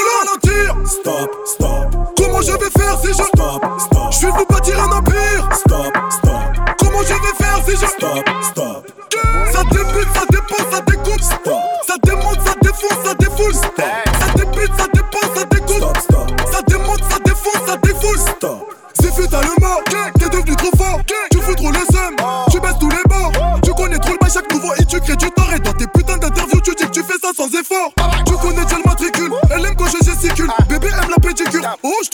Stop, 0.85 1.31
stop. 1.47 1.82
Comment 2.43 2.59
je 2.59 2.65
vais 2.65 2.71
faire 2.71 2.99
si 2.99 3.07
je. 3.09 3.13
Stop, 3.13 3.65
stop. 3.79 4.13
Je 4.13 4.27
vais 4.27 4.33
vous 4.33 4.47
bâtir 4.47 4.83
un 4.83 4.99
empire. 4.99 5.49
Stop, 5.53 5.97
stop. 6.11 6.77
Comment 6.79 7.03
je 7.03 7.15
vais 7.15 7.37
faire 7.39 7.61
si 7.65 7.71
je. 7.73 7.87
Stop, 7.87 8.29
stop. 8.43 8.72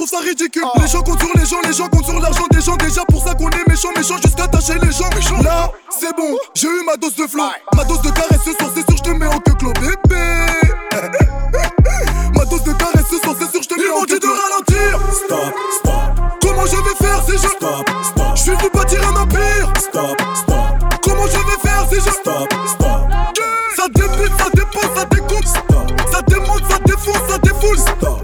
Trouve 0.09 0.21
ça 0.21 0.27
ridicule. 0.27 0.63
Les 0.81 0.89
gens 0.89 1.03
comptent 1.03 1.21
sur 1.21 1.31
les 1.35 1.47
gens, 1.47 1.61
les 1.65 1.73
gens 1.73 1.89
comptent 1.89 2.05
sur 2.05 2.21
l'argent 2.21 2.47
des 2.51 2.61
gens. 2.61 2.77
Déjà 2.77 3.05
pour 3.05 3.23
ça 3.27 3.35
qu'on 3.35 3.51
est 3.51 3.69
méchant, 3.69 3.89
méchant 3.97 4.17
jusqu'à 4.23 4.47
tâcher 4.49 4.79
les 4.81 4.93
gens. 4.93 5.09
Là, 5.43 5.71
c'est 5.91 6.15
bon. 6.17 6.37
J'ai 6.55 6.69
eu 6.69 6.85
ma 6.85 6.97
dose 6.97 7.15
de 7.15 7.27
flow. 7.27 7.45
Ma 7.75 7.85
dose 7.85 8.03
de 8.03 8.11
caresse 8.11 8.43
ce 8.45 8.53
soir, 8.53 8.71
c'est 8.75 8.87
sûr, 8.89 8.97
je 8.97 9.03
te 9.03 9.11
mets 9.11 9.27
en 9.27 9.39
queue 9.41 9.55
clos, 9.55 9.73
bébé. 9.75 10.47
Ma 12.35 12.45
dose 12.45 12.63
de 12.63 12.73
caresse 12.73 13.07
ce 13.11 13.19
soir, 13.19 13.35
c'est 13.39 13.51
sûr, 13.51 13.63
je 13.63 13.69
te 13.69 13.75
mets 13.75 13.91
en 13.91 14.05
queue 14.05 14.19
de 14.19 14.27
ralentir. 14.27 15.01
Stop, 15.13 15.55
stop. 15.81 15.93
Comment 16.43 16.67
je 16.67 16.77
vais 16.77 16.97
faire 16.99 17.23
si 17.27 17.33
je. 17.33 17.49
Stop, 17.49 17.91
stop. 18.03 18.37
Je 18.37 18.51
vais 18.51 18.57
vous 18.57 18.71
bâtir 18.71 19.01
un 19.09 19.17
empire. 19.23 19.73
Stop, 19.79 20.21
stop. 20.35 21.01
Comment 21.03 21.27
je 21.27 21.39
vais 21.39 21.61
faire 21.63 21.87
si 21.91 21.97
je. 21.97 22.11
Stop, 22.13 22.53
stop. 22.67 23.09
Ça 23.77 23.89
débute, 23.89 24.33
ça 24.39 24.51
dépend, 24.55 24.95
ça 24.95 25.05
découpe. 25.05 25.47
Ça 26.13 26.23
démonte, 26.23 26.63
ça 26.71 26.79
défonce, 26.85 27.23
ça 27.29 27.39
défoule. 27.39 27.79
Stop. 27.79 28.18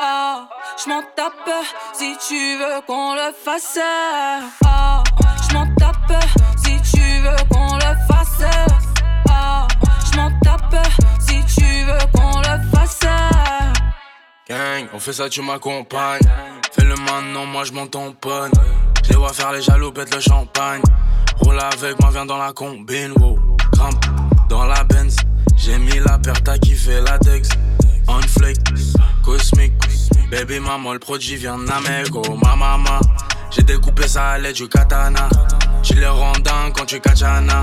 Ah, 0.00 0.48
je 0.82 0.88
m'en 0.88 1.00
tape 1.14 1.48
si 1.92 2.16
tu 2.26 2.56
veux 2.56 2.80
qu'on 2.88 3.14
le 3.14 3.32
fasse. 3.32 3.78
Ah, 4.66 5.04
je 5.48 5.54
m'en 5.54 5.66
tape 5.76 6.24
si 6.56 6.76
tu 6.90 7.20
veux 7.20 7.36
qu'on 7.50 7.76
le 7.76 7.94
fasse. 8.08 8.42
Ah, 9.30 9.68
je 10.10 10.16
m'en 10.16 10.30
tape 10.40 10.74
si 11.20 11.40
tu 11.54 11.84
veux 11.84 11.98
qu'on 12.12 12.40
le 12.40 12.70
fasse. 12.74 13.00
Gang, 14.48 14.88
on 14.92 14.98
fait 14.98 15.12
ça, 15.12 15.28
tu 15.28 15.40
m'accompagnes. 15.40 16.28
Fais 16.72 16.84
le 16.84 16.96
maintenant, 16.96 17.46
moi 17.46 17.62
je 17.62 17.72
m'en 17.72 17.86
tamponne. 17.86 18.50
Je 19.04 19.10
les 19.10 19.16
vois 19.16 19.32
faire 19.32 19.52
les 19.52 19.62
jaloux, 19.62 19.92
pète 19.92 20.12
le 20.12 20.20
champagne. 20.20 20.82
Roule 21.36 21.60
avec 21.60 22.00
moi, 22.00 22.10
viens 22.10 22.26
dans 22.26 22.38
la 22.38 22.52
combine, 22.52 23.12
wow. 23.20 23.38
Grimpe 23.72 24.04
dans 24.48 24.64
la 24.64 24.82
Benz. 24.82 25.14
J'ai 25.70 25.78
mis 25.78 26.00
la 26.00 26.18
paire, 26.18 26.42
t'as 26.42 26.58
kiffé 26.58 27.00
la 27.00 27.16
Dex. 27.18 27.48
On 28.08 28.20
flake, 28.22 28.58
cosmique. 29.24 29.72
Baby 30.28 30.58
maman, 30.58 30.94
le 30.94 30.98
produit 30.98 31.36
vient 31.36 31.58
de 31.58 31.62
Nameco. 31.62 32.22
Ma 32.42 32.56
maman, 32.56 32.98
j'ai 33.52 33.62
découpé 33.62 34.08
ça 34.08 34.30
à 34.30 34.38
l'aide 34.38 34.56
du 34.56 34.68
katana. 34.68 35.28
Tu 35.84 35.94
les 35.94 36.08
rends 36.08 36.32
dingues 36.32 36.72
quand 36.76 36.86
tu 36.86 37.00
kachana. 37.00 37.62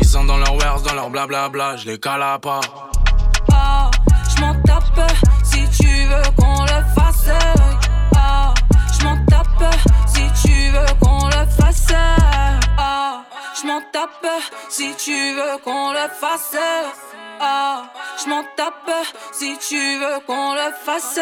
Ils 0.00 0.06
sont 0.06 0.22
dans 0.22 0.36
leur 0.36 0.54
wares, 0.54 0.82
dans 0.82 0.94
leur 0.94 1.10
blablabla. 1.10 1.76
Je 1.76 1.86
les 1.86 1.98
cala 1.98 2.38
pas. 2.38 2.60
Ah, 3.52 3.90
je 4.32 4.40
m'en 4.40 4.54
tape 4.62 5.10
si 5.42 5.68
tu 5.76 5.88
veux 6.06 6.30
qu'on 6.36 6.62
le 6.62 6.84
fasse. 6.94 7.30
Ah, 8.14 8.54
je 8.96 9.04
m'en 9.04 9.24
tape 9.26 9.74
si 10.06 10.22
tu 10.40 10.70
veux 10.70 10.94
qu'on 11.00 11.26
le 11.26 11.46
fasse. 11.58 11.88
Ah, 12.78 13.24
je 13.60 13.66
m'en 13.66 13.80
tape 13.92 14.28
si 14.68 14.94
tu 14.96 15.34
veux 15.34 15.58
qu'on 15.64 15.90
le 15.90 16.08
fasse. 16.20 16.56
Ah, 17.42 17.84
je 18.22 18.28
m'en 18.28 18.44
tape 18.54 18.92
si 19.32 19.56
tu 19.66 19.98
veux 19.98 20.20
qu'on 20.26 20.52
le 20.54 20.72
fasse. 20.84 21.20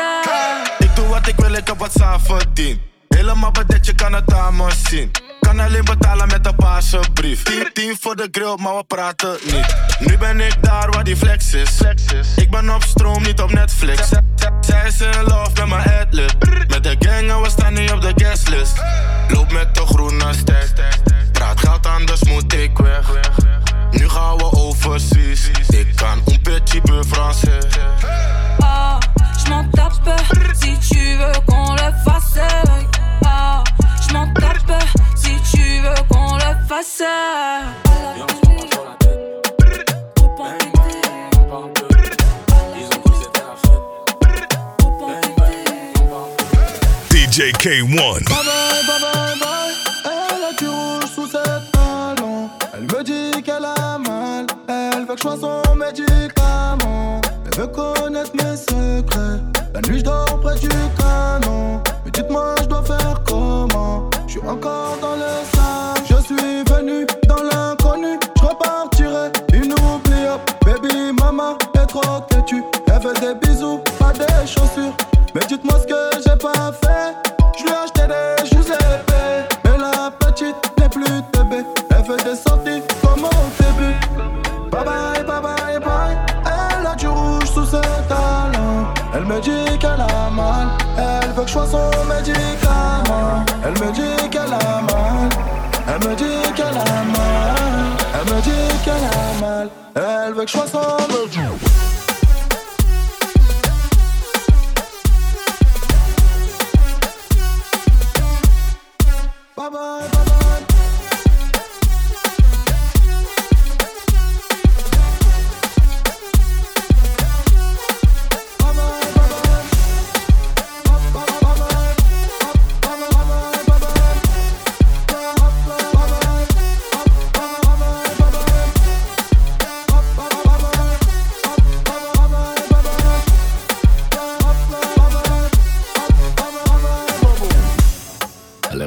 Ik 0.79 0.97
doe 0.97 1.07
wat 1.07 1.27
ik 1.27 1.37
wil, 1.37 1.53
ik 1.53 1.67
heb 1.67 1.79
wat 1.79 1.93
samen 1.93 2.21
verdiend. 2.21 2.81
Helemaal 3.09 3.51
bedekt, 3.51 3.87
je 3.87 3.95
kan 3.95 4.13
het 4.13 4.33
aan 4.33 4.57
me 4.57 4.71
zien. 4.89 5.11
Kan 5.41 5.61
alleen 5.61 5.85
betalen 5.85 6.29
met 6.29 6.47
een 6.47 6.57
paarse 6.57 7.01
brief. 7.15 7.43
10, 7.43 7.71
10 7.73 7.97
voor 8.01 8.17
de 8.17 8.29
grill, 8.31 8.57
maar 8.57 8.77
we 8.77 8.85
praten 8.85 9.37
niet. 9.45 9.77
Nu 9.99 10.19
ben 10.19 10.41
ik 10.41 10.63
daar 10.63 10.91
waar 10.91 11.05
die 11.05 11.17
flex 11.17 11.53
is. 11.53 11.81
Ik 12.37 12.51
ben 12.51 12.75
op 12.75 12.83
stroom, 12.83 13.23
niet 13.23 13.41
op 13.41 13.53
Netflix. 13.53 14.11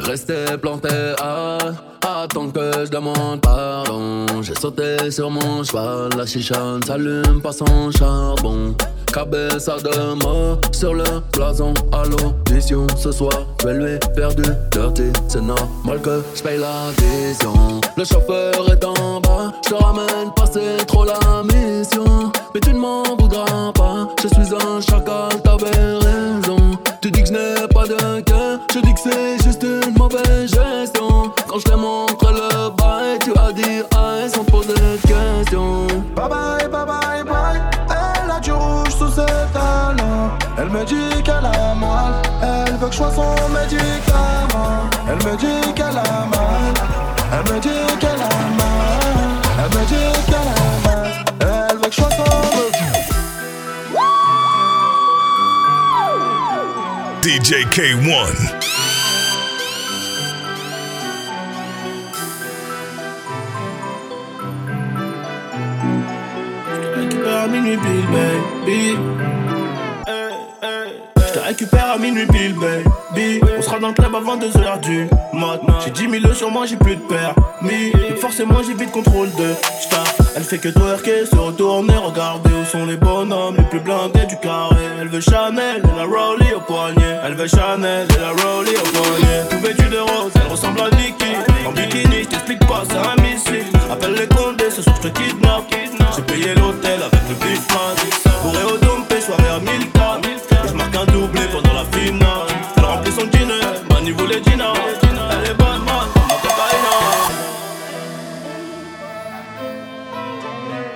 Restée 0.03 0.57
plantée 0.61 1.13
à 1.21 1.57
attendre 2.23 2.51
que 2.53 2.85
je 2.85 2.89
demande 2.89 3.41
pardon. 3.41 4.25
J'ai 4.41 4.55
sauté 4.55 5.11
sur 5.11 5.29
mon 5.29 5.63
cheval, 5.63 6.09
la 6.17 6.25
chicha 6.25 6.77
s'allume 6.85 7.41
pas 7.41 7.51
sans 7.51 7.91
charbon. 7.91 8.75
Cabeza 9.13 9.75
de 9.77 10.13
mort 10.23 10.59
sur 10.71 10.93
le 10.93 11.03
blason 11.33 11.73
à 11.91 12.03
l'audition 12.05 12.87
ce 12.97 13.11
soir. 13.11 13.33
Je 13.61 13.67
vais 13.67 13.73
lui 13.73 13.99
faire 14.15 14.33
du 14.33 14.43
dirty, 14.71 15.11
c'est 15.27 15.41
normal 15.41 15.99
que 16.01 16.23
je 16.33 16.41
paye 16.41 16.57
l'addition. 16.57 17.81
Le 17.97 18.05
chauffeur 18.05 18.71
est 18.71 18.83
en 18.85 19.19
bas, 19.19 19.51
je 19.63 19.69
te 19.69 19.75
ramène 19.75 20.31
pas, 20.35 20.45
c'est 20.51 20.85
trop 20.85 21.03
la 21.03 21.19
mission. 21.43 22.31
Mais 22.53 22.61
tu 22.61 22.73
ne 22.73 22.79
m'en 22.79 23.03
voudras 23.17 23.71
pas, 23.73 23.80
Quand 31.51 31.59
je 31.59 31.65
t'ai 31.65 31.75
montré 31.75 32.31
le 32.31 32.69
bail, 32.69 33.19
tu 33.21 33.33
as 33.37 33.51
dit 33.51 33.81
aïe 33.93 34.29
sans 34.33 34.45
poser 34.45 34.71
de 34.71 34.95
questions. 35.05 35.85
Bye 36.15 36.29
bye, 36.29 36.69
bye 36.69 36.85
bye, 36.85 37.23
bye. 37.25 37.61
Elle 37.89 38.31
a 38.31 38.39
du 38.39 38.53
rouge 38.53 38.95
sous 38.97 39.09
ses 39.09 39.25
talons. 39.51 40.29
Elle 40.57 40.69
me 40.69 40.85
dit 40.85 41.21
qu'elle 41.23 41.45
a 41.45 41.75
mal. 41.75 42.13
Elle 42.41 42.77
veut 42.77 42.87
que 42.87 42.93
je 42.93 42.97
sois 42.99 43.11
son 43.11 43.35
médicament. 43.49 44.89
Elle 45.09 45.29
me 45.29 45.35
dit 45.35 45.73
qu'elle 45.73 45.97
a 45.97 46.25
mal. 46.25 46.73
Elle 47.33 47.53
me 47.53 47.59
dit 47.59 47.97
qu'elle 47.99 48.11
a 48.11 48.29
mal. 48.55 49.01
Elle 49.59 49.77
me 49.77 49.85
dit 49.87 50.21
qu'elle 50.27 50.37
a 50.37 50.87
mal. 50.87 51.11
Elle 51.41 51.77
veut 51.79 51.89
que 51.89 51.91
je 51.91 51.99
sois 51.99 52.11
son 52.11 52.23
DJ 57.21 57.65
K1. 57.69 58.70
Minuit 67.61 67.77
pile, 67.77 68.07
baby. 68.65 68.97
Je 71.27 71.33
te 71.33 71.39
récupère 71.39 71.91
à 71.91 71.97
minuit 71.97 72.25
pile, 72.27 72.53
baby. 72.53 73.41
On 73.57 73.61
sera 73.61 73.79
dans 73.79 73.89
le 73.89 73.93
club 73.93 74.15
à 74.15 74.19
22h 74.19 74.79
du 74.81 75.07
mat. 75.33 75.61
J'ai 75.83 75.91
10 75.91 76.21
000 76.21 76.33
sur 76.33 76.49
moi, 76.51 76.65
j'ai 76.65 76.75
plus 76.75 76.95
de 76.95 77.01
permis. 77.01 77.91
Donc 77.91 78.17
forcément, 78.17 78.61
j'ai 78.65 78.73
vite 78.73 78.91
contrôle 78.91 79.29
de 79.35 79.53
staff. 79.79 80.17
Elle 80.35 80.43
fait 80.43 80.57
que 80.57 80.69
twerker, 80.69 81.25
se 81.25 81.35
retourner, 81.35 81.95
regarder 81.95 82.49
où 82.49 82.65
sont 82.65 82.85
les 82.85 82.97
bonhommes 82.97 83.55
les 83.57 83.63
plus 83.63 83.79
blindés 83.79 84.25
du 84.25 84.37
carré. 84.37 84.83
Elle 84.99 85.09
veut 85.09 85.21
Chanel 85.21 85.81
et 85.83 85.97
la 85.97 86.05
Rollie 86.05 86.53
au 86.55 86.61
poignet. 86.61 87.19
Elle 87.23 87.35
veut 87.35 87.47
Chanel 87.47 88.07
et 88.09 88.19
la 88.19 88.29
Rollie 88.29 88.75
au 88.75 88.97
poignet. 88.97 89.43
Tout 89.49 89.59
vêtu 89.59 89.89
de 89.89 89.99
rose, 89.99 90.31
elle 90.35 90.51
ressemble 90.51 90.81
à 90.81 90.89
Nicki. 90.95 91.35
En 91.67 91.71
bikini, 91.71 92.23
je 92.23 92.29
t'explique 92.29 92.65
pas, 92.67 92.83
c'est 92.89 92.97
un. 92.97 93.20
Appelle 93.91 94.13
les 94.13 94.27
condés, 94.27 94.71
ce 94.71 94.81
soir 94.81 94.95
je 95.03 95.09
te 95.09 95.19
kidnappe. 95.19 95.65
J'ai 96.15 96.21
payé 96.21 96.55
l'hôtel 96.55 97.01
avec 97.01 97.21
le 97.27 97.35
big 97.35 97.59
man. 97.71 97.95
Bourré 98.41 98.63
au 98.63 98.77
dompé, 98.77 99.19
soirée 99.19 99.49
à 99.49 99.59
1000 99.59 99.91
tonnes. 99.91 100.21
Et 100.25 100.67
je 100.69 100.73
marque 100.73 100.95
un 100.95 101.05
doublé 101.11 101.41
pendant 101.51 101.73
la 101.73 101.83
finale. 101.91 102.47
Elle 102.77 102.85
remplit 102.85 103.11
son 103.11 103.25
dîner, 103.25 103.59
Mani 103.89 104.11
voulait 104.11 104.41
Gina. 104.43 104.71
Elle 105.03 105.51
est 105.51 105.53
bonne, 105.55 105.83
man. 105.83 106.07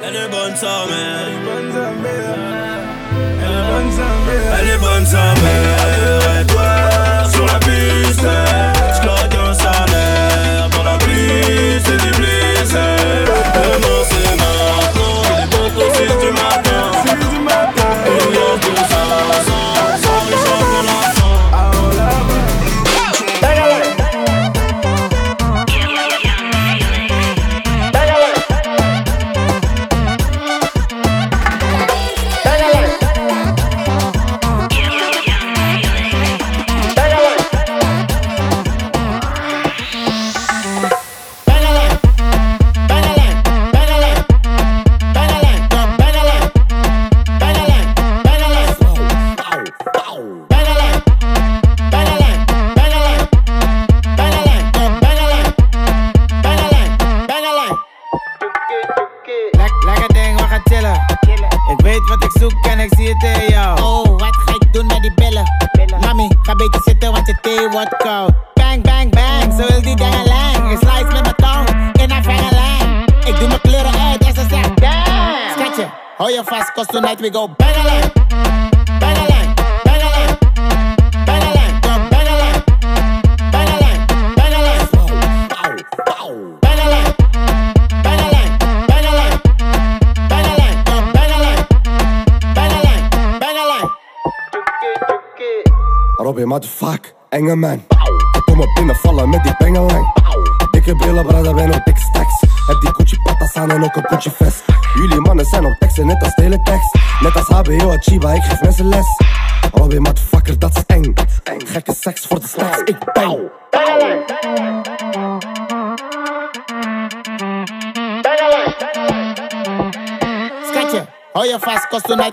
Elle 0.01 0.15
est 0.15 0.29
bonne 0.29 0.55
sa. 0.55 0.85
Elle 0.87 1.33
est 1.33 1.43
bonne 1.43 1.71
sa. 3.91 4.05
Elle 4.57 4.69
est 4.69 4.77
bonne 4.77 5.05
sa. 5.05 5.84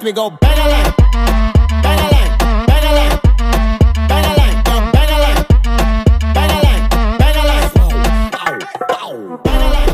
watch 0.02 0.04
me 0.04 0.12
go 0.12 0.30
bang 0.30 0.58
a 0.58 0.68
line. 0.68 0.92
Bang 1.82 1.98
a 1.98 2.08
line. 2.12 2.38
Bang 2.66 2.84
a 2.84 2.92
line. 2.92 3.18
Bang 4.08 4.24
a 4.24 4.32
line. 4.36 4.56
Yo, 4.66 4.74
bang 4.92 5.10
a 5.10 5.18
line. 5.22 5.40
Bang 6.34 6.50
a 6.50 6.58
line. 6.62 6.84
Bang 7.18 7.36
a 7.36 7.44
line. 7.50 7.68
Bow, 7.74 7.90
bow, 8.32 8.58
bow. 8.88 9.12
Bang 9.44 9.62
a 9.62 9.68
line. 9.74 9.92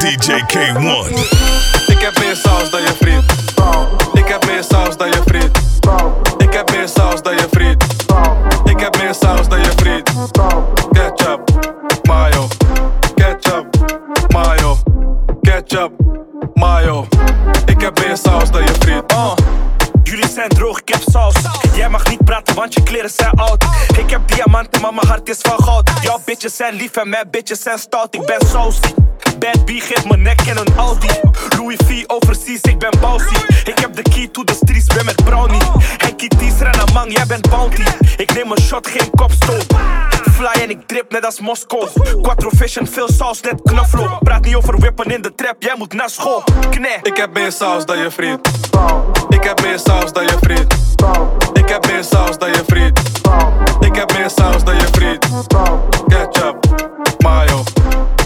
DJ 0.00 0.26
K1. 0.50 1.35
Lief 26.86 26.96
en 26.96 27.08
mijn 27.08 27.30
bitches 27.30 27.62
zijn 27.62 27.78
stout. 27.78 28.14
Ik 28.14 28.26
ben 28.26 28.46
saucy. 28.46 28.94
Bad 29.38 29.64
B 29.64 29.70
geeft 29.70 30.08
mijn 30.08 30.22
nek 30.22 30.40
en 30.40 30.56
een 30.56 30.74
Audi. 30.76 31.08
Louis 31.58 31.76
V 31.86 32.04
overseas, 32.06 32.60
ik 32.60 32.78
ben 32.78 33.00
bouncy. 33.00 33.34
Ik 33.64 33.78
heb 33.78 33.94
de 33.94 34.02
key 34.02 34.28
to 34.32 34.44
the 34.44 34.54
streets, 34.54 34.86
ben 34.86 35.04
met 35.04 35.24
brownie. 35.24 35.60
Henkie 35.96 36.28
Ties, 36.28 36.58
Renamang, 36.58 37.12
jij 37.12 37.26
bent 37.26 37.50
bounty. 37.50 37.82
Ik 38.16 38.34
neem 38.34 38.50
een 38.50 38.60
shot, 38.60 38.86
geen 38.86 39.10
kopstoot. 39.10 39.66
Fly 40.32 40.62
en 40.62 40.70
ik 40.70 40.86
drip 40.86 41.10
net 41.10 41.24
als 41.24 41.40
Moskou. 41.40 41.88
Quattro 42.22 42.50
en 42.74 42.86
veel 42.86 43.08
saus, 43.12 43.40
net 43.40 43.60
knoflook. 43.62 44.18
Praat 44.22 44.44
niet 44.44 44.54
over 44.54 44.80
wippen 44.80 45.10
in 45.10 45.22
de 45.22 45.34
trap, 45.34 45.56
jij 45.58 45.74
moet 45.78 45.92
naar 45.92 46.10
school. 46.10 46.42
Knee. 46.70 46.98
Ik 47.02 47.16
heb 47.16 47.32
meer 47.32 47.52
saus 47.52 47.84
dan 47.84 47.98
je 47.98 48.10
vriend. 48.10 48.48
Ik 49.28 49.44
heb 49.44 49.62
meer 49.62 49.78
saus 49.78 50.12
dan 50.12 50.22
je 50.22 50.36
vriend. 50.40 50.74
Ik 51.52 51.68
heb 51.68 51.86
meer 51.86 52.04
saus 52.04 52.38
dan 52.38 52.48
je 52.48 52.62
vriend. 52.66 53.00
Ik 53.80 53.96
heb 53.96 54.12
meer 54.12 54.30
saus 54.30 54.64
dan 54.64 54.74
je 54.74 54.86
vriend. 54.92 55.26
Ketchup, 56.06 56.65
mayo. 57.26 57.62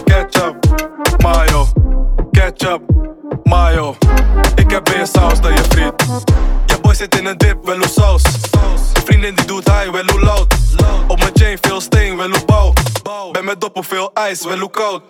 Ketchup, 0.05 0.57
mayo. 1.23 1.67
Ketchup, 2.33 2.81
mayo. 3.45 3.97
Ik 4.55 4.71
heb 4.71 4.89
meer 4.89 5.07
saus 5.07 5.41
dan 5.41 5.53
je 5.53 5.65
vriend. 5.69 6.03
Je 6.67 6.81
boy 6.81 6.95
zit 6.95 7.19
in 7.19 7.27
een 7.27 7.39
dip, 7.39 7.65
wel 7.65 7.77
hoe 7.77 7.89
saus. 7.89 8.23
Vriendin 9.05 9.35
die 9.35 9.47
doet 9.47 9.65
high, 9.65 9.91
wel 9.91 10.05
hoe 10.07 10.21
loud. 10.21 10.55
Op 11.09 11.19
mijn 11.19 11.31
chain 11.35 11.59
veel 11.61 11.81
steen, 11.81 12.17
wel 12.17 12.31
hoe 12.31 12.45
bouw. 12.45 12.73
Ben 13.33 13.45
met 13.45 13.61
doppen 13.61 13.85
veel 13.85 14.11
ijs, 14.15 14.45
wel 14.45 14.59
hoe 14.59 14.71
koud. 14.71 15.03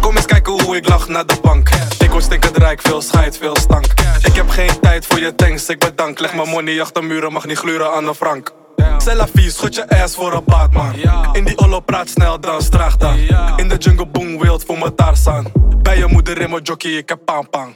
Kom 0.00 0.16
eens 0.16 0.26
kijken 0.26 0.62
hoe 0.62 0.76
ik 0.76 0.88
lach 0.88 1.08
naar 1.08 1.26
de 1.26 1.36
bank. 1.42 1.68
Ik 1.98 2.10
word 2.10 2.24
stinkend 2.24 2.56
rijk, 2.56 2.80
veel 2.80 3.02
scheid, 3.02 3.38
veel 3.38 3.56
stank. 3.56 3.86
Ik 4.22 4.34
heb 4.34 4.48
geen 4.48 4.80
tijd 4.80 5.06
voor 5.06 5.18
je 5.18 5.34
thanks, 5.34 5.68
ik 5.68 5.78
bedank. 5.78 6.18
Leg 6.18 6.34
mijn 6.34 6.48
money 6.48 6.80
achter 6.80 7.04
muren, 7.04 7.32
mag 7.32 7.46
niet 7.46 7.58
gluren 7.58 7.92
aan 7.92 8.04
de 8.04 8.14
frank. 8.14 8.52
C'est 8.98 9.14
la 9.14 9.26
vie, 9.34 9.50
schud 9.50 9.74
je 9.74 9.88
ass 10.02 10.14
voor 10.14 10.32
een 10.32 10.42
baatman. 10.46 10.92
In 11.32 11.44
die 11.44 11.58
ollo 11.58 11.80
praat 11.80 12.08
snel, 12.08 12.40
dan 12.40 12.62
straag 12.62 12.96
dan. 12.96 13.16
In 13.56 13.68
de 13.68 13.76
jungle 13.76 14.06
boom 14.06 14.38
wild 14.38 14.64
voor 14.64 14.78
mijn 14.78 14.94
Tarzan. 14.94 15.52
Bij 15.82 15.98
je 15.98 16.06
moeder 16.06 16.40
in 16.40 16.50
mijn 16.50 16.62
jockey, 16.62 16.90
ik 16.90 17.08
heb 17.08 17.18
pang 17.24 17.50
pang. 17.50 17.74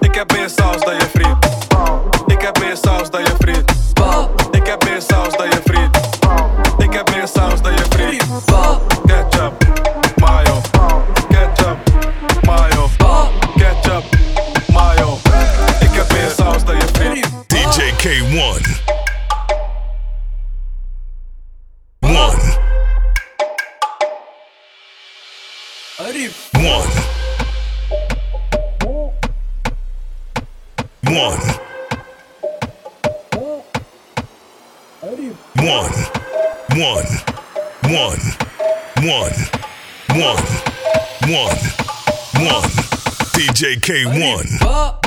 Ik 0.00 0.14
heb 0.14 0.32
meer 0.32 0.48
saus 0.48 0.84
dan 0.84 0.94
je 0.94 1.08
vriend. 1.14 1.46
Ik 2.26 2.40
heb 2.40 2.58
meer 2.58 2.76
saus 2.82 3.10
dan 3.10 3.20
je 3.20 3.34
vriend. 3.38 3.72
Ik 4.50 4.66
heb 4.66 4.84
meer 4.84 5.02
saus 5.02 5.36
dan 5.36 5.46
je 5.46 5.60
vriend. 5.64 5.96
Ik 6.78 6.92
heb 6.92 7.10
meer 7.14 7.28
saus 7.28 7.62
dan 7.62 7.72
je 7.72 7.84
vriend. 7.88 8.24
Ketchup, 9.06 9.67
One. 26.08 26.16
One. 31.04 31.38
One. 35.56 35.92
One. 36.72 37.02
One. 37.82 38.18
One. 39.02 39.36
One. 40.16 40.44
One. 41.28 41.58
One. 42.46 42.70
DJ 43.34 43.76
K1. 43.82 44.97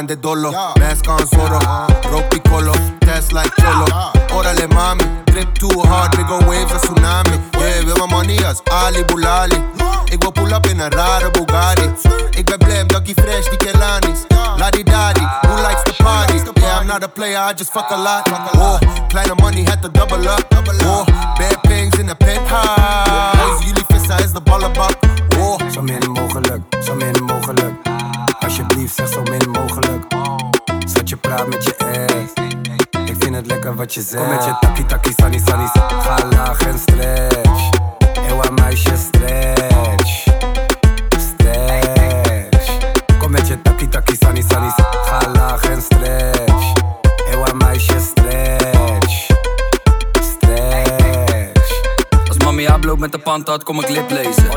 Grande 0.00 0.18
dolo, 0.18 0.50
mask 0.78 1.08
on 1.08 1.26
Zoro, 1.26 1.58
rock 2.10 2.30
piccolo, 2.30 2.72
test 3.00 3.32
like 3.32 3.52
Cholo. 3.60 3.84
Órale 4.32 4.66
mami, 4.68 5.04
trip 5.26 5.52
too 5.58 5.68
hard, 5.84 6.10
big 6.16 6.26
waves, 6.48 6.72
a 6.72 6.78
tsunami. 6.78 7.36
Yeah, 7.60 7.84
we 7.84 8.44
als 8.46 8.62
Ali 8.64 9.04
Bulali. 9.04 9.62
Ik 10.10 10.22
wil 10.22 10.30
pull 10.30 10.52
up 10.52 10.66
in 10.66 10.80
een 10.80 10.90
rare 10.90 11.30
Bugatti. 11.30 11.90
Ik 12.30 12.44
ben 12.44 12.58
blij, 12.58 12.86
Ducky 12.86 13.12
Fresh, 13.14 13.48
die 13.48 13.56
Kelanis. 13.58 14.20
Ladi 14.56 14.82
Dadi, 14.82 15.20
who 15.20 15.54
likes 15.68 15.82
the 15.82 15.92
party? 16.02 16.40
Yeah, 16.54 16.80
I'm 16.80 16.86
not 16.86 17.04
a 17.04 17.08
player, 17.08 17.50
I 17.50 17.52
just 17.52 17.70
fuck 17.70 17.90
a 17.90 17.96
lot. 17.96 18.26
Oh, 18.54 18.78
kleine 19.08 19.34
money, 19.34 19.64
had 19.64 19.82
to 19.82 19.90
double 19.90 20.28
up. 20.28 20.46
Oh, 20.82 21.04
bad 21.36 21.60
things 21.62 21.98
in 21.98 22.06
the 22.06 22.14
penthouse. 22.14 23.64
Jullie 23.64 23.84
vissen 23.88 24.18
is 24.18 24.32
de 24.32 24.40
ballenbak. 24.40 24.96
Oh, 25.38 25.60
Zo 25.70 25.82
min 25.82 26.10
mogelijk, 26.12 26.62
zo 26.84 26.94
min 26.94 27.24
mogelijk. 27.24 27.88
Alsjeblieft, 28.40 28.94
zeg 28.94 29.08
zo 29.08 29.22
min 29.22 29.32
mogelijk. 29.36 29.40
Zat 29.40 29.49
je 29.49 29.49
praat 31.34 31.48
met 31.48 31.64
je 31.64 31.76
ex. 31.76 32.32
Ik 33.10 33.16
vind 33.18 33.34
het 33.34 33.46
lekker 33.46 33.74
wat 33.74 33.94
je 33.94 34.02
zegt. 34.02 34.22
Kom 34.22 34.34
met 34.34 34.44
je 34.44 34.56
taki 34.60 34.84
taki 34.84 35.12
sunny 35.16 35.38
sunny. 35.46 35.66
Ga 36.02 36.26
laag 36.30 36.60
en 36.60 36.78
stretch. 36.78 37.70
Ewa 38.28 38.50
muisje 38.50 38.96
stretch. 38.96 40.24
Stretch. 41.18 42.76
Kom 43.18 43.30
met 43.30 43.48
je 43.48 43.62
taki 43.62 43.88
taki 43.88 44.09
met 53.00 53.12
de 53.12 53.18
pand 53.18 53.48
had, 53.48 53.62
kom 53.62 53.80
ik 53.80 53.88
lip 53.88 54.10
lezen. 54.10 54.48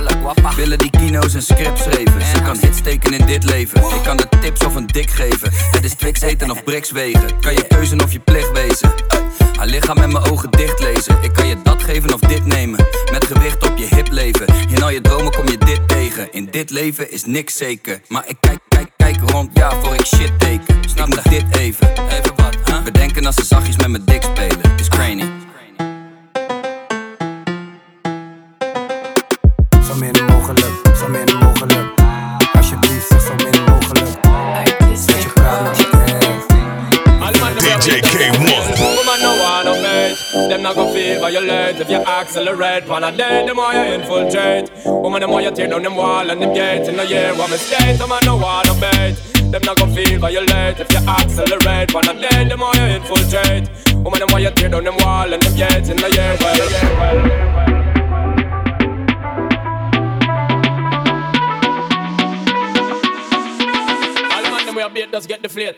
Willen 0.56 0.78
die 0.78 0.90
kino's 0.90 1.34
en 1.34 1.42
script 1.42 1.80
schreven. 1.80 2.22
Ze 2.36 2.42
kan 2.42 2.58
hits 2.58 2.78
steken 2.78 3.14
in 3.14 3.26
dit 3.26 3.44
leven. 3.44 3.78
Ik 3.80 4.04
kan 4.04 4.18
de 4.18 4.28
tips 4.42 4.66
of 4.66 4.76
een 4.76 4.88
dik 4.88 5.10
geven. 5.10 5.52
Het 5.72 5.84
is 5.84 5.94
Twix 5.94 6.22
eten 6.22 6.52
of 6.52 6.64
Brix 6.64 6.92
wegen. 6.92 7.40
Kan 7.40 7.54
je 7.54 7.68
keuzen 7.68 8.02
of 8.02 8.12
je 8.12 8.20
plicht 8.20 8.52
wezen. 8.52 8.94
Haar 9.58 9.68
lichaam 9.68 10.00
met 10.00 10.12
mijn 10.12 10.32
ogen 10.32 10.52
dicht 10.52 10.80
lezen. 10.80 11.18
Ik 11.22 11.34
kan 11.34 11.48
je 11.48 11.62
dat 11.64 11.84
geven 11.84 12.14
of 12.14 12.20
dit 12.20 12.46
nemen. 12.46 12.86
Met 13.12 13.26
gewicht 13.26 13.70
op 13.70 13.78
je 13.78 13.88
hip 13.96 14.12
leven. 14.12 14.48
In 14.70 14.84
al 14.84 14.90
je 14.90 15.02
dromen 15.02 15.32
kom 15.32 15.48
je 15.48 15.58
dit 15.58 15.88
tegen. 15.88 16.32
In 16.32 16.48
dit 16.52 16.70
leven 16.70 17.12
is 17.12 17.26
niks 17.26 17.58
zeker. 17.58 18.02
Maar 18.08 18.24
ik 18.28 18.38
kijk, 18.40 18.60
kijk, 18.68 18.90
kijk 18.98 19.30
rond. 19.30 19.50
Ja, 19.54 19.72
voor 19.82 19.94
ik 19.94 20.06
shit 20.06 20.40
teken. 20.40 20.90
Snap 20.90 21.08
me 21.08 21.22
dit 21.30 21.58
even. 21.58 21.88
Even 22.10 22.36
wat, 22.36 22.56
huh? 22.66 22.84
Bedenken 22.84 23.26
als 23.26 23.36
ze 23.36 23.46
zachtjes 23.46 23.78
met 23.78 23.88
mijn 23.88 24.06
dik 24.06 24.24
spelen. 24.24 24.78
Is 24.80 24.88
crazy. 24.88 25.33
Them 40.34 40.64
not 40.64 40.74
go 40.74 40.92
feel 40.92 41.20
violent 41.22 41.80
if 41.80 41.90
you 41.92 41.98
accelerate. 41.98 42.88
Pan 42.88 43.04
a 43.04 43.16
day, 43.16 43.46
them 43.46 43.56
more 43.56 43.72
you 43.72 43.94
infiltrate. 43.94 44.72
Woman, 44.84 45.22
the 45.22 45.28
more 45.28 45.42
you 45.42 45.52
tear 45.52 45.68
down 45.68 45.84
them 45.84 45.96
wall 45.96 46.28
and 46.28 46.42
them 46.42 46.56
gates. 46.56 46.90
In 46.90 46.98
the 46.98 47.06
year, 47.06 47.36
one 47.36 47.52
stay. 47.52 47.96
them 47.96 48.10
man 48.10 48.20
no 48.26 48.38
want 48.38 48.68
to 48.68 48.74
bait. 48.74 49.16
Them 49.52 49.62
not 49.64 49.78
go 49.78 49.86
feel 49.94 50.20
violent 50.20 50.80
if 50.80 50.92
you 50.92 50.98
accelerate. 51.08 51.90
Pan 51.94 52.10
a 52.10 52.20
day, 52.20 52.50
them 52.50 52.60
more 52.60 52.74
you 52.76 52.82
infiltrate. 52.82 53.70
Woman, 53.94 54.20
the 54.22 54.28
more 54.32 54.40
you 54.40 54.50
tear 54.50 54.70
down 54.70 54.86
them 54.86 54.98
wall 54.98 55.32
and 55.32 55.44
them 55.44 55.56
gates. 55.56 55.90
In 55.90 55.98
the 55.98 56.10
year, 56.10 56.36
well. 56.40 57.54
We 64.76 64.82
are 64.82 64.90
beat, 64.90 65.12
just 65.12 65.28
get 65.28 65.44
the 65.44 65.50
flate. 65.50 65.78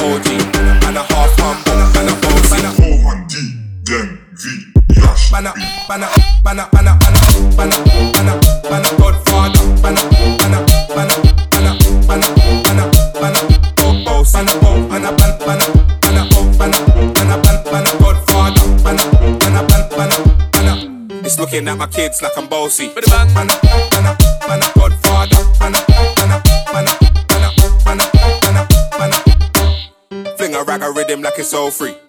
OG 0.00 0.26
and 0.86 0.96
a 0.96 1.02
half 1.02 1.32
humble 1.38 1.80
and 1.98 2.10
a 2.10 2.14
OC. 2.14 2.50
Mohan 2.78 3.26
D, 3.26 3.34
then 3.84 4.18
V. 4.32 4.72
Banner, 5.30 5.52
banner, 5.88 6.08
banner, 6.42 6.66
banner, 6.72 6.98
banner, 6.98 7.22
banner, 7.56 7.78
banner, 8.14 8.36
banner, 8.62 8.92
Godfather, 8.98 9.62
banner, 9.82 10.06
banner, 10.38 10.62
banner, 10.88 11.16
banner, 11.50 11.74
banner, 12.06 12.30
banner, 12.64 12.88
banner, 13.12 13.44
oh, 13.80 14.04
oh, 14.06 14.24
banner, 14.32 14.56
oh, 14.62 14.88
banner, 14.88 15.12
banner, 15.16 15.38
banner, 15.44 15.68
banner, 16.00 16.24
oh, 16.32 16.44
banner, 16.58 16.80
banner, 17.12 17.42
banner, 17.42 17.62
banner, 17.70 17.94
Godfather, 17.98 18.64
banner, 18.82 19.06
banner, 19.38 19.62
banner, 19.68 19.88
banner, 19.96 20.20
banner. 20.52 21.24
It's 21.26 21.38
looking 21.38 21.68
at 21.68 21.76
my 21.76 21.86
kids 21.86 22.22
like 22.22 22.36
I'm 22.36 22.48
bossy. 22.48 22.88
Banner, 22.88 23.34
banner, 23.34 23.54
banner. 23.90 24.27
It's 31.38 31.50
so 31.50 31.70
free. 31.70 32.07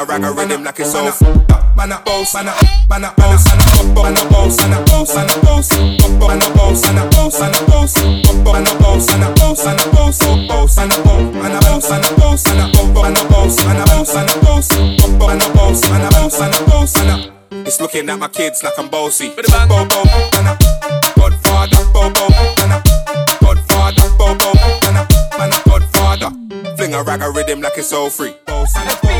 A 0.00 0.04
rag 0.04 0.24
a 0.24 0.32
rhythm 0.32 0.64
like 0.64 0.80
it's 0.80 0.92
so 0.92 1.06
f***ed 1.06 1.50
up. 1.52 1.76
Man 1.76 1.92
a 1.92 2.00
boss, 2.00 2.34
man 2.34 2.48
a, 2.48 2.54
man 2.88 3.04
a 3.04 3.12
boss, 3.16 3.44
man 3.44 3.60
a 3.60 3.66
boss, 3.92 4.00
man 4.00 4.16
a 4.16 4.24
boss, 4.30 4.56
man 4.56 4.72
a 4.72 4.84
boss, 4.84 5.14
man 5.14 5.28
a 5.28 5.40
boss, 5.44 5.70
man 6.20 6.40
a 6.40 6.50
boss, 6.56 6.82
man 6.82 6.98
a 6.98 7.10
boss, 7.10 7.40
man 7.40 7.54
a 7.54 7.64
boss, 7.68 7.90
man 7.90 8.66
a 8.66 8.74
boss, 8.80 9.08
man 9.10 9.22
a 9.22 9.34
boss, 9.36 9.64
boss, 9.94 10.46
boss, 10.48 10.76
man 10.76 10.90
a 10.90 11.02
boss, 11.04 11.34
man 11.36 11.52
a 11.52 11.60
boss, 11.60 11.90
man 11.90 12.04
a 12.04 12.10
boss, 12.16 12.44
man 12.46 12.60
a 12.60 12.72
boss, 12.72 12.94
man 12.94 13.16
a 13.16 13.24
boss, 13.28 13.56
man 13.60 13.76
a 13.76 13.84
boss, 13.84 14.14
man 14.14 14.28
a 14.28 14.36
boss, 14.40 14.68
man 14.70 15.40
a 15.40 15.48
boss, 15.52 15.80
man 15.90 16.02
a 16.02 16.10
boss, 16.10 16.40
man 16.40 16.54
a 16.54 16.60
boss, 16.70 16.96
man 16.96 17.10
a. 17.10 17.66
It's 17.66 17.80
looking 17.80 18.08
at 18.08 18.18
my 18.18 18.28
kids 18.28 18.62
like 18.62 18.78
I'm 18.78 18.88
bossy. 18.88 19.28
Bobo, 19.30 20.04
man 20.32 20.46
a 20.46 20.56
Godfather, 21.16 21.82
man 21.92 22.72
a 22.72 22.82
Godfather, 23.40 24.06
man 24.80 24.96
a 24.96 25.04
man 25.36 25.52
a 25.52 25.58
Godfather. 25.68 26.30
Fling 26.76 26.94
a 26.94 27.02
rag 27.02 27.20
a 27.22 27.30
rhythm 27.30 27.60
like 27.60 27.76
it's 27.76 27.92
all 27.92 28.08
free. 28.08 28.34
Boss 28.46 28.74
and 28.76 28.88
a 28.88 28.94
boss, 28.94 29.04
man 29.04 29.16
a 29.16 29.19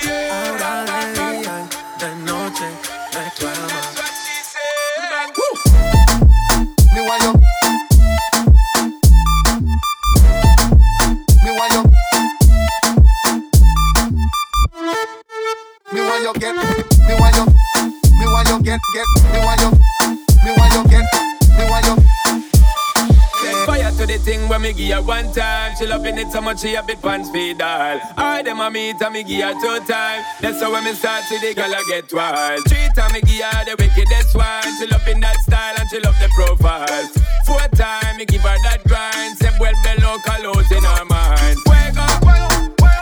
it 26.21 26.31
so 26.31 26.41
much 26.41 26.61
she 26.61 26.75
a 26.75 26.83
bit 26.83 27.01
pants 27.01 27.29
feed 27.29 27.61
all. 27.61 27.99
I 28.17 28.41
them 28.43 28.59
a 28.59 28.69
meet 28.69 29.01
and 29.01 29.13
me 29.13 29.23
give 29.23 29.41
her 29.43 29.53
two 29.53 29.85
time. 29.85 30.23
That's 30.41 30.61
how 30.61 30.71
when 30.71 30.83
me 30.83 30.93
start 30.93 31.23
see 31.23 31.39
the 31.39 31.53
girl 31.53 31.73
I 31.73 31.83
get 31.87 32.13
wild. 32.13 32.61
Three 32.67 32.89
time 32.95 33.13
me 33.13 33.21
give 33.21 33.41
her 33.41 33.65
the 33.65 33.75
wickedest 33.79 34.35
one. 34.35 34.69
She 34.77 34.85
loving 34.87 35.19
that 35.21 35.37
style 35.41 35.75
and 35.79 35.89
she 35.89 35.99
love 35.99 36.15
the 36.21 36.29
profile. 36.35 37.05
Four 37.45 37.65
time 37.75 38.17
me 38.17 38.25
give 38.25 38.41
her 38.41 38.57
that 38.69 38.83
grind. 38.85 39.37
Say 39.37 39.51
well 39.59 39.73
below 39.83 40.17
colors 40.25 40.69
in 40.71 40.83
her 40.83 41.05
mind. 41.05 41.57
Fuego, 41.65 42.05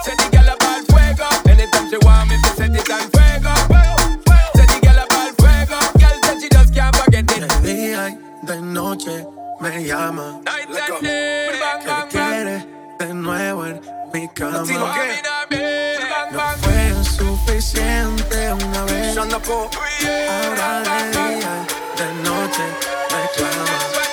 say 0.03 0.15
the 0.15 0.27
girl 0.31 0.49
about 0.55 0.81
fuego. 0.87 1.27
Anytime 1.51 1.87
she 1.91 1.97
want 2.05 2.29
me 2.29 2.35
to 2.39 2.49
set 2.55 2.71
it 2.71 2.89
on 2.89 3.05
fuego. 3.11 3.53
Say 4.55 4.65
the 4.65 4.77
girl 4.79 4.99
about 5.03 5.31
fuego. 5.35 5.79
Girl 5.99 6.17
said 6.23 6.37
she 6.39 6.47
just 6.49 6.71
can't 6.73 6.95
forget 6.95 7.25
it. 7.27 7.43
De 8.45 8.61
noche 8.61 9.25
me 9.61 9.85
llama. 9.85 10.41
Que 10.69 10.95
quiere 10.99 11.59
de 12.99 13.13
nuevo 13.13 13.65
en 13.65 13.81
mi 14.13 14.27
cama. 14.29 14.63
No 16.31 16.39
fue 16.57 17.03
suficiente 17.03 18.53
una 18.53 18.83
vez. 18.83 19.17
Ahora 19.17 19.31
de 20.81 21.11
día 21.11 21.65
de 21.97 22.13
noche 22.23 22.63
me 23.09 23.21
clama. 23.35 24.08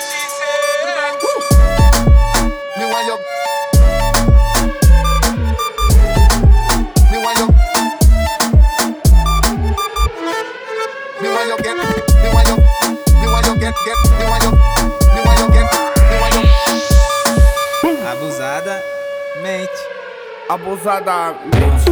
Abusada 20.87 21.35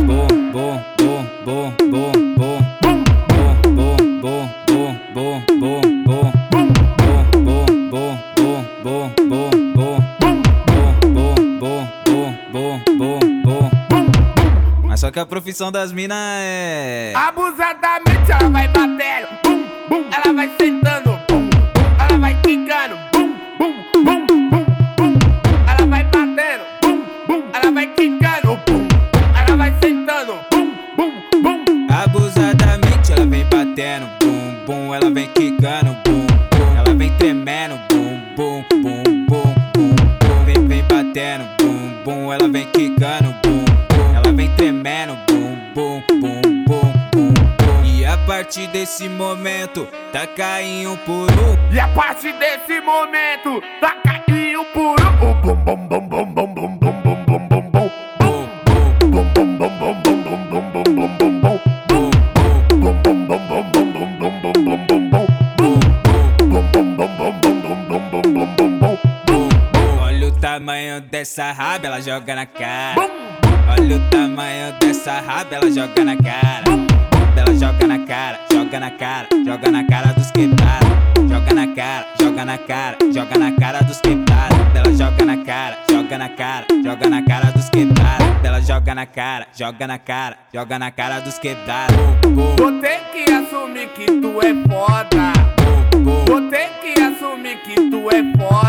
Bom, 0.05 0.29
bom, 0.53 0.79
bom, 0.95 1.25
bom, 1.43 1.73
bom, 1.89 2.11
bom. 2.37 2.59
Bom, 2.81 3.03
bom, 3.75 3.97
bom, 4.21 4.47
bom, 4.71 4.95
bom, 5.13 5.41
bom, 5.59 5.81
bom. 6.05 6.31
Bom, 6.47 6.71
bom, 7.43 7.65
bom, 7.91 8.15
bom, 8.45 8.61
bom, 8.83 9.11
bom, 9.25 9.49
bom. 9.75 9.99
Bom, 10.21 10.95
bom, 11.13 11.35
bom, 11.59 11.83
bom, 12.53 12.79
bom, 12.97 13.19
bom, 13.43 13.69
bom. 13.89 14.11
Mas 14.83 15.01
só 15.01 15.11
que 15.11 15.19
a 15.19 15.25
profissão 15.25 15.73
das 15.73 15.91
minas 15.91 16.17
é. 16.17 17.11
Abusadamente 17.17 18.31
ela 18.31 18.49
vai 18.49 18.67
batendo, 18.69 19.27
bum, 19.43 19.65
bum, 19.89 20.09
ela 20.09 20.33
vai 20.33 20.47
sentando, 20.57 20.74
dessa 71.35 71.51
raba, 71.51 71.87
ela 71.87 72.01
joga 72.01 72.33
na 72.33 72.45
cara. 72.45 72.95
Olha 73.67 73.97
o 73.97 74.09
tamanho 74.09 74.73
dessa 74.79 75.19
raba, 75.19 75.55
ela 75.55 75.69
joga 75.69 76.05
na 76.05 76.15
cara. 76.15 76.63
Ela 77.35 77.53
joga 77.53 77.87
na 77.87 77.99
cara, 78.05 78.39
joga 78.49 78.79
na 78.79 78.91
cara, 78.91 79.27
joga 79.45 79.69
na 79.69 79.83
cara 79.83 80.13
dos 80.13 80.31
quebrados. 80.31 80.87
Joga 81.27 81.53
na 81.53 81.67
cara, 81.67 82.07
joga 82.21 82.45
na 82.45 82.57
cara, 82.57 82.97
joga 83.11 83.37
na 83.37 83.51
cara 83.51 83.81
dos 83.81 83.99
quebrados. 83.99 84.57
Ela 84.73 84.95
joga 84.95 85.25
na 85.25 85.37
cara, 85.43 85.77
joga 85.91 86.17
na 86.17 86.29
cara, 86.29 86.65
joga 86.81 87.09
na 87.09 87.21
cara 87.21 87.51
dos 87.51 87.69
quebrados. 87.69 88.27
Ela 88.41 88.61
joga 88.61 88.95
na 88.95 89.05
cara, 89.05 89.47
joga 89.53 89.87
na 89.87 89.97
cara, 89.97 90.37
joga 90.53 90.79
na 90.79 90.91
cara 90.91 91.19
dos 91.19 91.37
quebrados. 91.37 91.97
Vou 92.33 92.79
ter 92.79 93.01
que 93.11 93.29
assumir 93.33 93.89
que 93.89 94.05
tu 94.05 94.39
é 94.41 94.53
foda. 94.69 95.33
Vou 96.01 96.49
ter 96.49 96.69
que 96.81 97.01
assumir 97.01 97.57
que 97.57 97.75
tu 97.89 98.09
é 98.09 98.23
foda. 98.37 98.64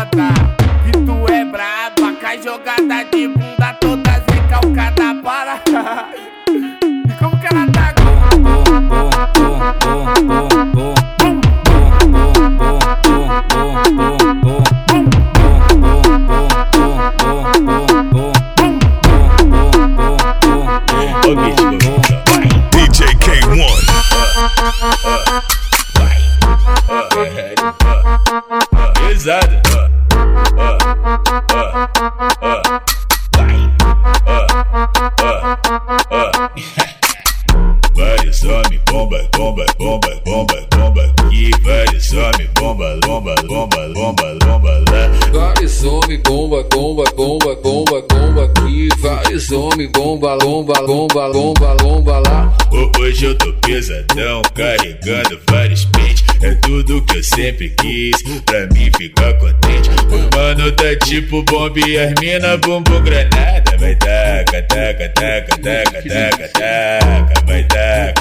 Bomba, 50.67 50.85
bomba, 50.85 51.29
bomba, 51.31 51.75
bomba 51.75 52.19
lá. 52.19 52.57
Hoje 52.99 53.25
eu 53.25 53.37
tô 53.37 53.53
pesadão, 53.53 54.41
carregando 54.53 55.39
vários 55.49 55.85
pentes. 55.85 56.25
É 56.41 56.53
tudo 56.55 57.01
que 57.03 57.17
eu 57.17 57.23
sempre 57.23 57.69
quis, 57.69 58.21
pra 58.45 58.67
mim 58.67 58.91
ficar 58.97 59.33
contente. 59.35 59.89
O 60.11 60.35
mano 60.37 60.71
tá 60.73 60.95
tipo 61.05 61.41
bomba 61.43 61.79
e 61.79 61.97
as 61.97 62.13
mina 62.19 62.57
bumbum 62.57 63.01
granada. 63.01 63.77
Vai 63.79 63.95
taca, 63.95 64.61
taca, 64.63 65.09
taca, 65.09 65.57
taca, 65.57 66.01
taca, 66.09 66.47
taca. 66.49 67.45
Vai 67.45 67.63
taca, 67.63 68.16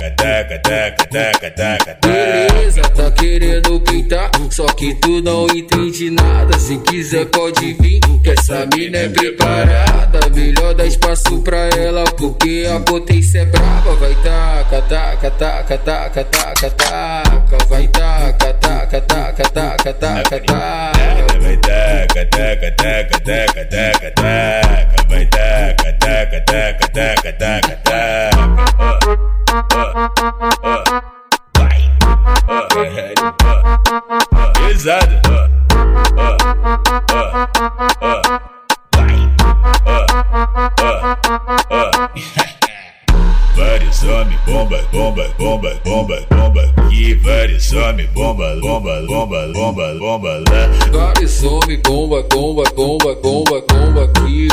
Beleza, 2.00 2.82
tá 2.82 3.10
querendo 3.10 3.80
pintar, 3.80 4.30
só 4.50 4.66
que 4.66 4.94
tu 4.94 5.20
não 5.22 5.46
entende 5.46 6.10
nada. 6.10 6.58
Se 6.58 6.78
quiser 6.78 7.26
pode 7.26 7.74
vir, 7.74 8.00
que 8.22 8.30
essa 8.30 8.66
mina 8.74 8.98
é 8.98 9.08
preparada. 9.08 10.20
Melhor 10.34 10.74
dar 10.74 10.86
espaço 10.86 11.40
pra 11.42 11.68
ela, 11.76 12.04
porque 12.16 12.66
a 12.74 12.80
potência 12.80 13.40
é 13.40 13.44
brava. 13.44 13.94
Vai 13.96 14.14
taca, 14.16 14.82
taca, 14.82 15.30
taca, 15.30 15.78
taca, 15.78 16.24
taca, 16.24 16.70
taca. 16.70 17.66
Vai 17.68 17.88
taca, 17.88 18.54
taca, 18.54 19.00
taca, 19.00 19.44
taca, 19.50 19.92
taca, 19.94 20.40
taca. 20.40 20.92
Vai 21.40 21.56
taca, 21.56 22.26
taca, 22.26 22.70
taca, 22.72 23.20
taca, 23.20 23.64
taca, 23.64 24.10
taca. 24.10 25.06
Vai 25.08 25.26
taca, 25.26 25.92
taca, 25.92 26.40
taca, 26.40 26.88
taca, 26.88 27.32
taca, 27.32 27.76
taca. 27.84 28.35
Vários 43.56 44.02
homens, 44.02 44.40
bomba, 44.44 44.82
bomba, 44.92 45.24
bomba, 45.38 45.80
bomba, 45.84 46.26
bomba. 46.30 46.75
E 46.98 47.14
bomba, 48.14 48.56
bomba, 48.56 49.02
bomba, 49.06 49.46
bomba, 49.52 49.94
bomba 49.98 50.42
lá. 50.48 50.70
Vários 50.90 51.42
homens, 51.44 51.80
bomba, 51.82 52.22
bomba, 52.22 52.64
bomba, 52.74 53.14
bomba, 53.22 53.62
bomba 53.68 54.04
aqui. 54.04 54.48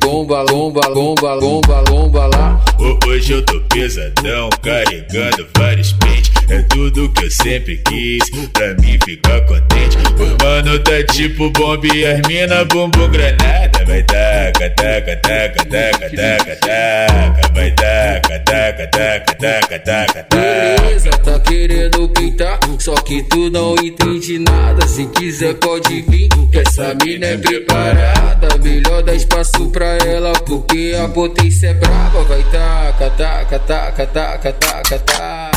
Bomba, 0.00 0.44
bomba, 0.46 0.82
bomba, 0.94 1.38
bomba, 1.38 1.82
bomba 1.82 2.26
lá. 2.28 2.64
Hoje 3.06 3.34
eu 3.34 3.44
tô 3.44 3.60
pesadão, 3.68 4.48
carregando 4.62 5.46
vários 5.56 5.92
pentes. 5.92 6.32
É 6.48 6.62
tudo 6.62 7.10
que 7.10 7.24
eu 7.24 7.30
sempre 7.30 7.76
quis, 7.86 8.30
pra 8.52 8.74
mim 8.74 8.98
ficar 9.04 9.40
contente. 9.42 9.98
O 10.18 10.44
mano 10.44 10.78
tá 10.80 11.02
tipo 11.12 11.50
bomba 11.50 11.86
e 11.94 12.06
as 12.06 12.20
mina 12.26 12.64
bumbum 12.64 13.08
granada. 13.10 13.84
Vai 13.86 14.02
taca, 14.02 14.70
taca, 14.70 15.16
taca, 15.16 15.64
taca, 15.66 16.10
taca, 16.10 16.56
taca. 16.56 17.52
Vai 17.54 17.70
taca, 17.72 18.38
taca, 18.40 18.86
taca, 18.86 19.34
taca, 19.34 19.78
taca, 19.78 20.24
taca. 20.24 20.26
Beleza, 20.30 21.10
tá 21.10 21.33
querendo 21.40 22.08
pintar, 22.08 22.58
só 22.78 22.94
que 22.94 23.22
tu 23.24 23.50
não 23.50 23.74
entende 23.76 24.38
nada. 24.38 24.86
Se 24.86 25.06
quiser 25.06 25.54
pode 25.54 26.02
vir, 26.02 26.28
que 26.50 26.58
essa 26.58 26.94
mina 26.94 27.26
é 27.26 27.36
preparada. 27.36 28.58
Melhor 28.62 29.02
dar 29.02 29.14
espaço 29.14 29.70
pra 29.70 29.96
ela, 30.06 30.32
porque 30.46 30.94
a 31.02 31.08
potência 31.08 31.68
é 31.68 31.74
brava. 31.74 32.22
Vai 32.24 32.42
taca, 32.44 33.10
taca, 33.10 33.58
taca, 33.58 34.06
taca, 34.06 34.52
taca, 34.52 34.98
taca. 34.98 35.53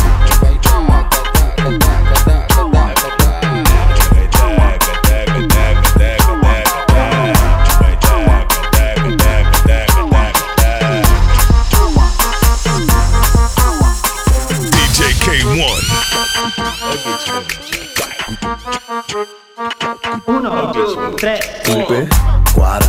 Uno, 20.28 20.72
dos, 20.74 21.16
tres. 21.16 21.40
Coupe, 21.66 22.08
Guara, 22.54 22.88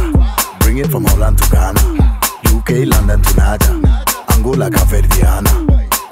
bring 0.61 0.78
it 0.78 0.91
from 0.91 1.05
Holland 1.07 1.39
to 1.39 1.49
Ghana. 1.51 1.80
UK, 2.55 2.86
London 2.86 3.22
to 3.22 3.30
Naja. 3.34 3.72
Angola, 4.34 4.68
Caverdiana. 4.70 5.51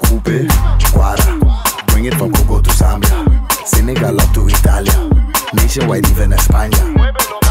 Coupe, 0.03 0.47
Guara, 0.91 1.39
bring 1.87 2.05
it 2.05 2.15
from 2.15 2.31
Congo 2.31 2.61
to 2.61 2.69
Zambia. 2.71 3.23
Senegal 3.67 4.19
up 4.19 4.33
to 4.33 4.47
Italia. 4.47 5.09
Nationwide, 5.53 6.07
even 6.09 6.31
España. 6.31 7.46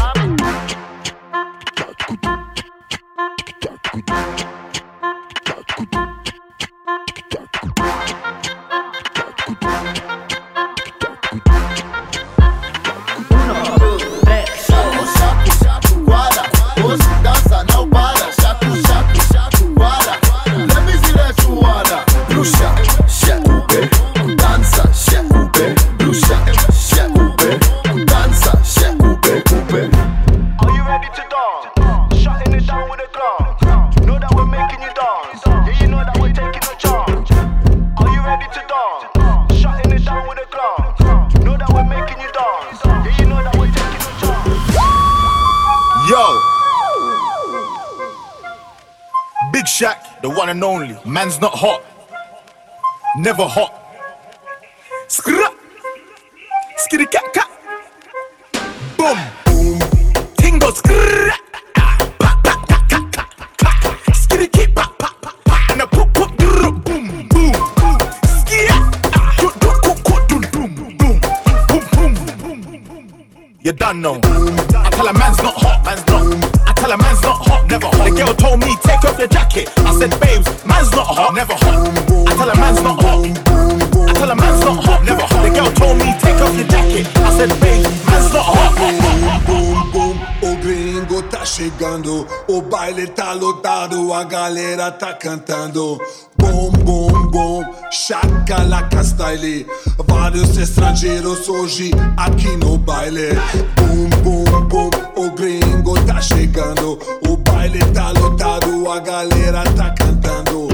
one 50.47 50.55
and 50.55 50.63
only. 50.63 50.97
Man's 51.05 51.41
not 51.41 51.53
hot. 51.53 51.83
Never 53.17 53.43
hot. 53.43 53.73
Skra. 55.09 55.47
Skitty 56.77 57.09
cat 57.11 57.33
cat. 57.33 57.49
Boom. 58.97 59.17
Boom. 59.45 59.79
Tingle 60.37 60.71
skra. 60.71 61.33
You 73.63 73.73
done 73.73 74.01
know. 74.01 74.21
I 74.23 74.89
tell 74.91 75.07
a 75.07 75.13
man's 75.13 75.37
not 75.39 75.55
hot, 75.57 75.83
man's 75.83 76.07
not. 76.07 76.69
I 76.69 76.73
tell 76.73 76.91
a 76.93 76.97
man's 76.97 77.21
not 77.21 77.36
never 77.67 77.87
hot. 77.87 78.09
The 78.09 78.15
girl 78.15 78.33
told 78.33 78.59
me 78.59 78.75
take 78.83 79.03
off 79.05 79.19
your 79.19 79.27
jacket. 79.27 79.69
I 79.77 79.93
said 79.99 80.11
babes, 80.19 80.47
man's 80.65 80.91
not 80.91 81.07
hot, 81.07 81.33
never 81.35 81.53
hot. 81.53 81.87
I 82.27 82.33
tell 82.35 82.49
a 82.49 82.55
man's 82.55 82.81
not 82.81 83.01
hot. 83.01 83.25
I 84.09 84.13
tell 84.13 84.31
a 84.31 84.35
man's 84.35 84.59
not 84.61 84.83
hot, 84.83 85.03
never 85.03 85.21
hot. 85.21 85.43
The 85.43 85.49
girl 85.53 85.71
told 85.73 85.97
me 85.97 86.13
take 86.19 86.41
off 86.41 86.55
your 86.55 86.67
jacket. 86.67 87.07
I 87.17 87.37
said 87.37 87.49
babes, 87.59 88.05
man's 88.05 88.33
not 88.33 88.45
hot. 88.45 88.67
O 90.41 90.55
gringo 90.57 91.21
tá 91.23 91.43
chegando, 91.45 92.27
o 92.47 92.61
baile 92.61 93.07
tá 93.07 93.33
lotado, 93.33 94.13
a 94.13 94.23
galera 94.23 94.91
tá 94.91 95.13
cantando. 95.13 95.99
Bom, 96.37 96.71
bom, 96.71 97.27
bom, 97.31 97.63
chacalaca 97.91 99.03
style. 99.03 99.65
Vários 100.05 100.57
estrangeiros 100.57 101.49
hoje 101.49 101.91
aqui 102.15 102.55
no 102.57 102.77
baile. 102.77 103.29
Bum, 103.75 104.09
bum, 104.23 104.67
bum, 104.67 104.89
o 105.17 105.31
gringo 105.31 105.99
tá 106.05 106.21
chegando, 106.21 106.99
o 107.27 107.37
baile 107.37 107.79
tá 107.91 108.11
lotado, 108.11 108.89
a 108.89 108.99
galera 108.99 109.63
tá 109.75 109.89
cantando. 109.91 110.67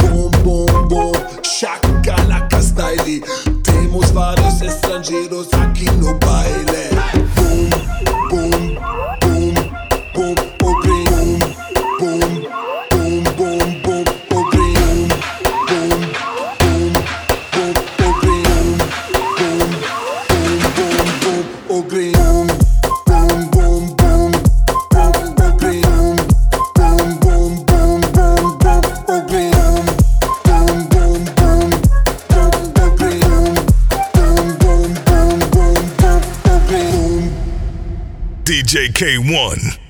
Bom, 0.00 0.30
bom, 0.42 0.88
bom, 0.88 1.12
chacalaca 1.42 2.62
style. 2.62 3.22
Temos 3.62 4.10
vários 4.10 4.62
estrangeiros 4.62 5.48
aqui 5.52 5.84
no 5.92 6.18
baile. 6.18 6.90
Bum, 7.36 7.68
bum, 8.30 8.74
bum, 9.20 10.34
bum, 10.34 10.49
K1. 39.00 39.89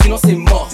sinon 0.00 0.16
c'est 0.24 0.34
mort. 0.36 0.68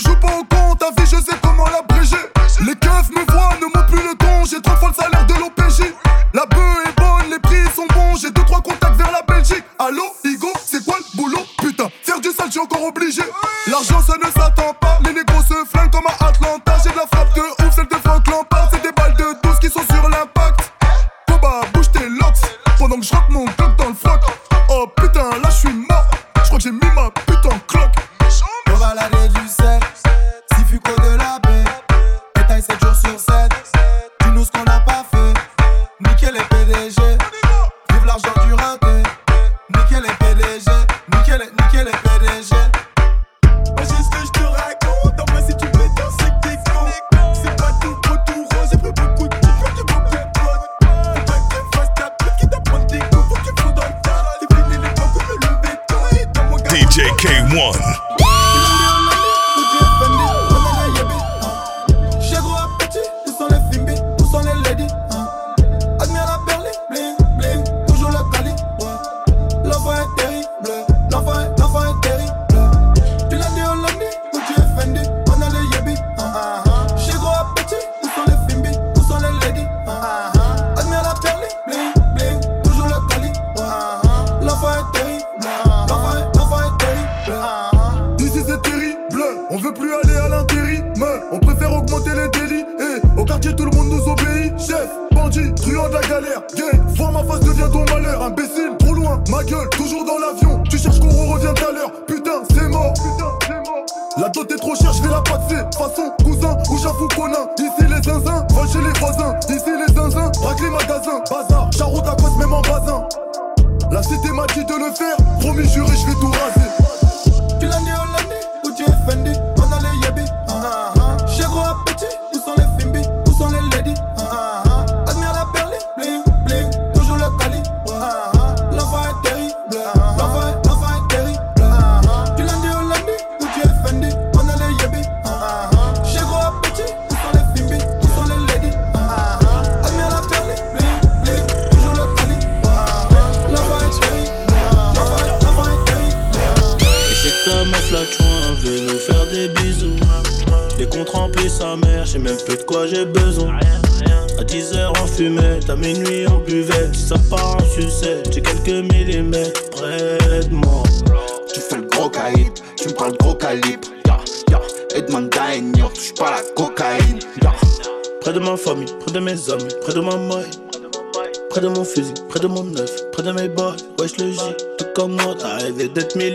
jupo 0.00 0.49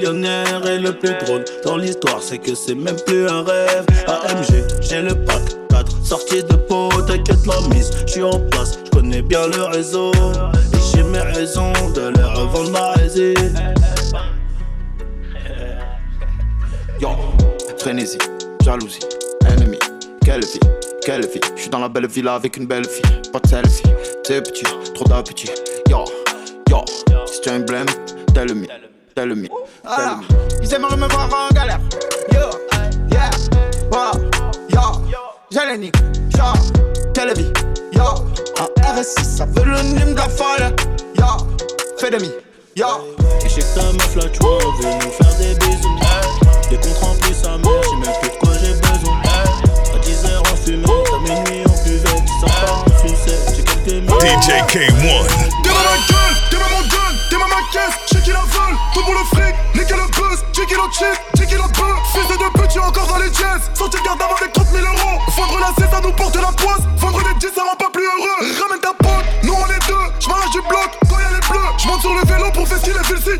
et 0.07 0.77
le 0.77 0.91
plus 0.91 1.15
drôle 1.25 1.43
dans 1.63 1.77
l'histoire, 1.77 2.21
c'est 2.21 2.37
que 2.37 2.53
c'est 2.53 2.75
même 2.75 2.97
plus 3.07 3.27
un 3.27 3.43
rêve. 3.43 3.85
AMG, 4.07 4.63
j'ai 4.81 5.01
le 5.01 5.15
pack 5.25 5.41
4, 5.69 6.05
sorti 6.05 6.43
de 6.43 6.55
peau, 6.55 6.89
t'inquiète 7.07 7.45
la 7.47 7.59
mise, 7.69 7.89
j'suis 8.05 8.21
en 8.21 8.39
place, 8.51 8.77
j'connais 8.85 9.23
bien 9.23 9.47
le 9.47 9.63
réseau, 9.63 10.11
et 10.13 10.95
j'ai 10.95 11.01
mes 11.01 11.19
raisons 11.19 11.73
de 11.95 12.13
leur 12.17 12.37
revendre 12.37 12.69
ma 12.71 12.91
résine. 12.91 13.73
Yo, 17.01 17.09
frénésie, 17.79 18.19
jalousie, 18.63 18.99
ennemi, 19.47 19.79
quelle 20.23 20.45
vie, 20.45 20.59
quelle 21.03 21.25
vie. 21.25 21.41
Je 21.55 21.61
suis 21.61 21.69
dans 21.71 21.79
la 21.79 21.89
belle 21.89 22.07
villa 22.07 22.35
avec 22.35 22.57
une 22.57 22.67
belle 22.67 22.87
fille, 22.87 23.21
pas 23.33 23.39
de 23.39 23.47
selfie, 23.47 23.83
c'est 24.23 24.41
petit, 24.41 24.65
trop 24.93 25.05
d'appétit. 25.05 25.49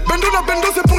Bendo 0.03 0.29
la 0.31 0.41
Bendo 0.41 0.67
c'est 0.73 0.94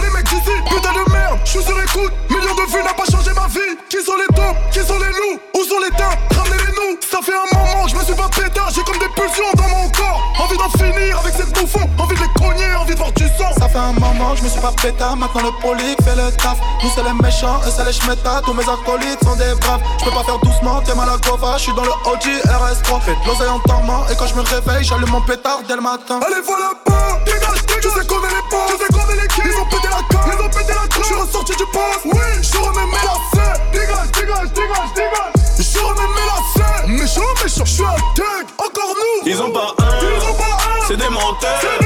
je 14.36 14.42
me 14.42 14.48
suis 14.48 14.60
pas 14.60 14.72
pétard, 14.72 15.16
maintenant 15.16 15.42
le 15.42 15.52
poli 15.60 15.96
fait 16.04 16.14
le 16.16 16.30
taf. 16.36 16.58
Nous 16.82 16.90
c'est 16.94 17.02
les 17.02 17.12
méchants, 17.22 17.60
eux 17.66 17.70
c'est 17.74 17.84
les 17.84 17.92
schmettas, 17.92 18.42
tous 18.44 18.52
mes 18.52 18.62
acolytes 18.62 19.22
sont 19.24 19.36
des 19.36 19.54
braves. 19.60 19.80
Je 19.98 20.04
peux 20.04 20.10
pas 20.10 20.24
faire 20.24 20.38
doucement, 20.38 20.80
t'es 20.82 20.94
mal 20.94 21.08
à 21.08 21.16
gova, 21.18 21.56
je 21.56 21.64
suis 21.64 21.74
dans 21.74 21.84
le 21.84 21.90
OG 22.04 22.24
RS3. 22.44 23.00
Fais 23.02 23.14
de 23.14 23.26
l'oseille 23.26 23.48
en 23.48 23.60
dormant, 23.66 24.04
et 24.10 24.16
quand 24.16 24.26
je 24.26 24.34
me 24.34 24.42
réveille, 24.42 24.84
j'allume 24.84 25.10
mon 25.10 25.22
pétard 25.22 25.60
dès 25.66 25.74
le 25.74 25.80
matin. 25.82 26.20
Allez, 26.26 26.42
voilà 26.44 26.72
pas 26.84 26.96
Dégage, 27.24 27.66
dégage 27.66 27.82
Tu 27.82 27.88
sais 27.88 28.06
qu'on 28.06 28.22
est 28.22 28.28
les 28.28 28.44
pas 28.50 28.66
Tu 28.68 28.76
sais 28.78 28.92
qu'on 28.92 29.12
est 29.12 29.20
les 29.20 29.28
kills 29.28 29.44
Ils 29.46 29.60
ont 29.60 29.64
pété 29.66 29.88
la 29.88 30.02
carte 30.08 30.28
Ils 30.32 30.44
ont 30.44 30.48
pété 30.48 30.68
la 30.68 30.86
carte 30.86 30.98
Je 30.98 31.04
suis 31.04 31.14
ressorti 31.14 31.52
du 31.56 31.64
poste 31.72 32.04
Oui 32.04 32.20
Je 32.42 32.58
remets 32.58 32.86
mes 32.86 33.02
lacets 33.02 33.60
Dégage, 33.72 34.10
dégage, 34.12 34.52
dégage, 34.52 34.92
dégage 34.94 35.32
Je 35.58 35.78
remets 35.78 36.08
mes 36.14 36.26
lacets 36.26 36.86
Méchant, 36.86 37.22
méchant 37.42 37.64
Je 37.64 37.72
suis 37.72 37.84
un 37.84 37.96
tag 38.14 38.46
Encore 38.58 38.94
nous 38.94 39.28
Ils 39.28 39.40
ont 39.42 39.50
pas 39.50 39.74
un, 39.78 39.98
Ils 40.02 40.30
ont 40.30 40.34
pas 40.34 40.44
un 40.44 40.76
c'est 40.86 40.96
des 40.96 41.08
menteurs. 41.08 41.58
C'est 41.60 41.66
des 41.66 41.85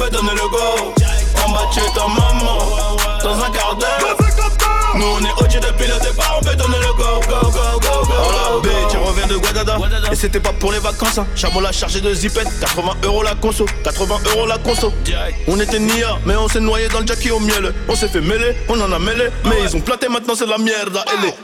veut 0.00 0.10
donner 0.10 0.32
le 0.32 0.48
go. 0.48 0.94
Bas 1.52 1.66
de 1.68 1.74
chez 1.74 1.92
ta 1.94 2.06
maman, 2.06 2.96
dans 3.22 3.44
un 3.44 3.50
quart 3.50 3.76
d'heure. 3.76 4.16
Nous 4.94 5.04
on 5.04 5.20
est 5.20 5.32
OG 5.42 5.60
depuis 5.60 5.86
le 5.86 5.98
départ, 6.00 6.38
on 6.40 6.46
veut 6.46 6.54
donner 6.54 6.78
le 6.78 6.92
go, 6.96 7.20
go, 7.28 7.50
go, 7.50 7.80
go, 7.80 8.06
go. 8.06 8.14
Oh 8.52 8.60
bitch, 8.60 8.96
on 9.00 9.04
revient 9.06 9.28
de 9.28 9.36
Guadada. 9.36 9.78
Et 10.12 10.14
c'était 10.14 10.40
pas 10.40 10.52
pour 10.52 10.72
les 10.72 10.78
vacances, 10.78 11.18
hein. 11.18 11.26
L'a 11.60 11.72
chargé 11.72 12.00
de 12.00 12.14
zipette, 12.14 12.48
80 12.60 12.92
euros 13.04 13.22
la 13.22 13.34
conso, 13.34 13.66
80 13.84 14.18
euros 14.34 14.46
la 14.46 14.58
conso. 14.58 14.92
On 15.48 15.58
était 15.60 15.78
nia, 15.78 16.18
mais 16.24 16.36
on 16.36 16.48
s'est 16.48 16.60
noyé 16.60 16.88
dans 16.88 17.00
le 17.00 17.06
jackie 17.06 17.30
au 17.30 17.40
miel. 17.40 17.74
On 17.88 17.94
s'est 17.94 18.08
fait 18.08 18.20
mêler, 18.20 18.56
on 18.68 18.80
en 18.80 18.92
a 18.92 18.98
mêlé, 18.98 19.28
mais 19.44 19.56
ils 19.62 19.76
ont 19.76 19.80
planté 19.80 20.08
maintenant 20.08 20.34
c'est 20.34 20.46
la 20.46 20.58
merde. 20.58 20.98
Et 21.12 21.26
les 21.26 21.34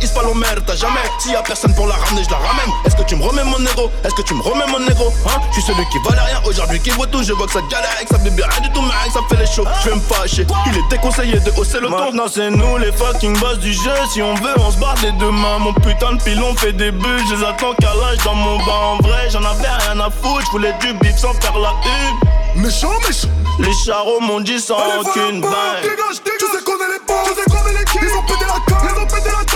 vatos 0.00 0.10
trahissent 0.10 0.10
pas 0.10 0.22
l'omerde, 0.22 0.76
jamais. 0.76 1.00
S'il 1.18 1.32
y 1.32 1.36
a 1.36 1.42
personne 1.42 1.74
pour 1.74 1.86
la 1.86 1.94
ramener, 1.94 2.24
je 2.24 2.30
la 2.30 2.38
ramène. 2.38 2.70
Est-ce 2.84 2.96
que 2.96 3.02
tu 3.02 3.16
me 3.16 3.22
remets 3.22 3.44
mon 3.44 3.58
négro 3.58 3.90
Est-ce 4.04 4.14
que 4.14 4.22
tu 4.22 4.34
me 4.34 4.42
remets 4.42 4.66
mon 4.66 4.80
négro 4.80 5.12
Hein? 5.26 5.40
Je 5.50 5.60
suis 5.60 5.72
celui 5.72 5.86
qui 5.88 5.98
valait 6.08 6.20
rien 6.22 6.40
aujourd'hui, 6.46 6.80
qui 6.80 6.90
vaut 6.90 7.06
tout. 7.06 7.22
Je 7.22 7.32
vois 7.32 7.46
que 7.46 7.52
ça 7.52 7.60
galère, 7.70 7.90
que 8.02 8.08
ça 8.08 8.18
bébé 8.18 8.42
rien 8.48 8.60
du 8.60 8.70
tout, 8.72 8.82
mais 8.82 9.10
ça 9.10 9.20
fait 9.28 9.36
les 9.36 9.46
shows. 9.46 9.64
Je 9.84 9.90
vais 9.90 9.96
me 9.96 10.00
fâcher. 10.00 10.46
Il 10.66 10.76
est 10.78 10.88
déconseillé 10.88 11.38
de 11.40 11.50
hausser 11.56 11.80
le 11.80 11.88
ton. 11.88 11.98
Maintenant 11.98 12.26
c'est 12.28 12.50
nous 12.50 12.78
les 12.78 12.92
fucking 12.92 13.38
boss 13.38 13.58
du 13.58 13.72
jeu. 13.72 13.94
Si 14.12 14.22
on 14.22 14.34
veut, 14.34 14.54
on 14.58 14.70
se 14.70 14.78
barre 14.78 14.96
les 15.02 15.12
deux 15.12 15.30
mains. 15.30 15.58
Mon 15.58 15.72
putain 15.74 16.14
de 16.14 16.22
pilon 16.22 16.54
fait 16.56 16.72
des 16.72 16.90
buts. 16.90 17.24
Je 17.28 17.36
les 17.36 17.44
attends 17.44 17.74
qu'à 17.74 17.94
l'âge 17.94 18.18
dans 18.24 18.34
mon 18.34 18.58
bas. 18.58 18.80
En 18.92 18.96
vrai, 18.98 19.28
j'en 19.30 19.44
avais 19.44 19.68
rien 19.68 20.00
à 20.00 20.10
foutre. 20.10 20.44
Je 20.46 20.50
voulais 20.50 20.74
du 20.80 20.92
bif 20.94 21.16
sans 21.16 21.34
faire 21.34 21.58
la 21.58 21.74
une. 21.84 22.62
Méchant, 22.62 22.90
méchant 23.06 23.28
Les 23.60 23.72
charros 23.72 24.20
m'ont 24.20 24.40
dit 24.40 24.60
sans 24.60 24.76
Allez, 24.76 24.98
aucune 25.00 25.40
voilà 25.40 25.80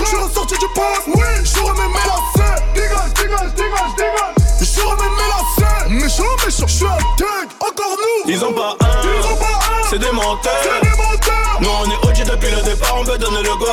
Je 0.05 0.09
suis 0.09 0.17
ressorti 0.17 0.53
du 0.59 0.67
poste 0.75 1.07
Oui 1.07 1.23
Je 1.43 1.59
remets 1.59 1.87
mes 1.87 2.05
lacets 2.05 2.61
Dégage, 2.75 3.13
dégage, 3.15 3.53
dégage, 3.55 3.95
dégage 3.97 4.35
Je 4.61 4.81
remets 4.81 5.09
mes 5.17 5.27
lacets 5.33 5.89
Méchant, 5.89 6.23
méchant 6.45 6.67
Je 6.67 6.73
suis 6.73 6.85
un 6.85 6.97
tag 7.17 7.49
Encore 7.59 7.97
nous 7.97 8.31
Ils 8.31 8.45
ont 8.45 8.53
pas 8.53 8.77
un, 8.81 9.01
Ils 9.03 9.33
ont 9.33 9.35
pas 9.37 9.45
un 9.45 9.75
c'est 9.89 9.99
des 9.99 10.11
menteurs. 10.11 10.51
C'est 10.63 10.81
des 10.81 10.97
menteurs 10.97 11.59
Nous 11.61 11.69
on 11.69 11.85
est 11.89 12.09
OG 12.09 12.27
depuis 12.27 12.49
le 12.49 12.61
départ, 12.63 12.95
on 12.99 13.03
veut 13.03 13.17
donner 13.17 13.43
le 13.43 13.55
go. 13.55 13.65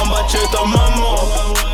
En 0.00 0.06
bas 0.06 0.22
de 0.22 0.30
chez 0.30 0.38
ta 0.52 0.60
maman, 0.64 1.16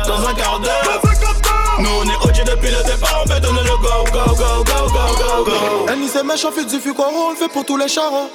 dans 0.07 0.27
un 0.27 0.33
quart 0.33 0.59
d'heure. 0.59 0.99
Dans 1.03 1.09
un 1.09 1.13
quart 1.13 1.33
d'heure 1.41 1.75
Nous 1.79 1.89
on 1.89 2.03
est 2.03 2.27
OG 2.27 2.45
depuis 2.45 2.71
le 2.71 2.83
départ, 2.83 3.23
on 3.23 3.33
veut 3.33 3.39
donner 3.39 3.61
le 3.61 3.77
go, 3.77 4.03
go, 4.11 4.35
go, 4.35 4.63
go, 4.63 4.89
go, 4.89 5.43
go, 5.45 5.45
go. 5.45 5.85
Elle 5.89 5.99
c'est 6.11 6.23
méchant, 6.23 6.51
fait 6.51 6.65
du 6.65 6.79
fuck 6.79 6.99
on 6.99 7.31
le 7.31 7.35
fait 7.35 7.49
pour 7.49 7.63
tous 7.63 7.77
les 7.77 7.87
charros. 7.87 8.29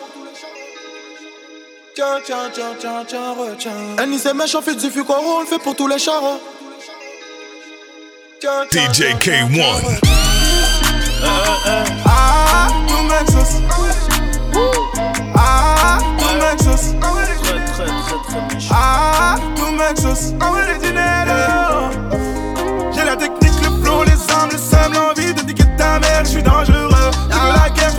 Tiens, 1.96 2.20
tiens, 2.22 2.50
tiens, 2.52 2.74
tiens, 2.78 3.04
tiens, 3.08 3.32
retiens. 3.32 3.72
Elle 3.98 4.18
c'est 4.18 4.34
méchant, 4.34 4.60
fait 4.60 4.74
du 4.74 4.90
fuck 4.90 5.08
on 5.08 5.40
le 5.40 5.46
fait 5.46 5.58
pour 5.58 5.74
tous 5.74 5.88
les 5.88 5.98
charros. 5.98 6.38
Tiens, 8.38 8.66
tiens, 8.70 8.92
DJ 8.92 9.16
tiens, 9.18 9.46
K1. 9.48 10.00
Ah, 12.04 12.68
tu 12.86 12.94
m'exauces. 13.08 13.62
Ah, 15.34 15.98
tu 16.18 16.24
m'exauces. 16.36 16.92
Très, 17.00 17.54
très, 17.54 17.86
très, 17.86 18.20
très 18.28 18.54
méchant. 18.54 18.74
danse. 20.04 20.34
Envoie 20.42 20.66
les 20.66 20.78
dinero. 20.78 21.90
J'ai 22.94 23.04
la 23.06 23.16
technique, 23.16 23.58
le 23.62 23.82
flow, 23.82 24.04
les 24.04 24.34
armes, 24.34 24.50
le 24.52 24.58
seum, 24.58 24.92
l'envie 24.92 25.32
de 25.32 25.40
niquer 25.46 25.64
ta 25.78 25.98
mère. 25.98 26.24
Je 26.24 26.28
suis 26.28 26.42
dangereux. 26.42 26.85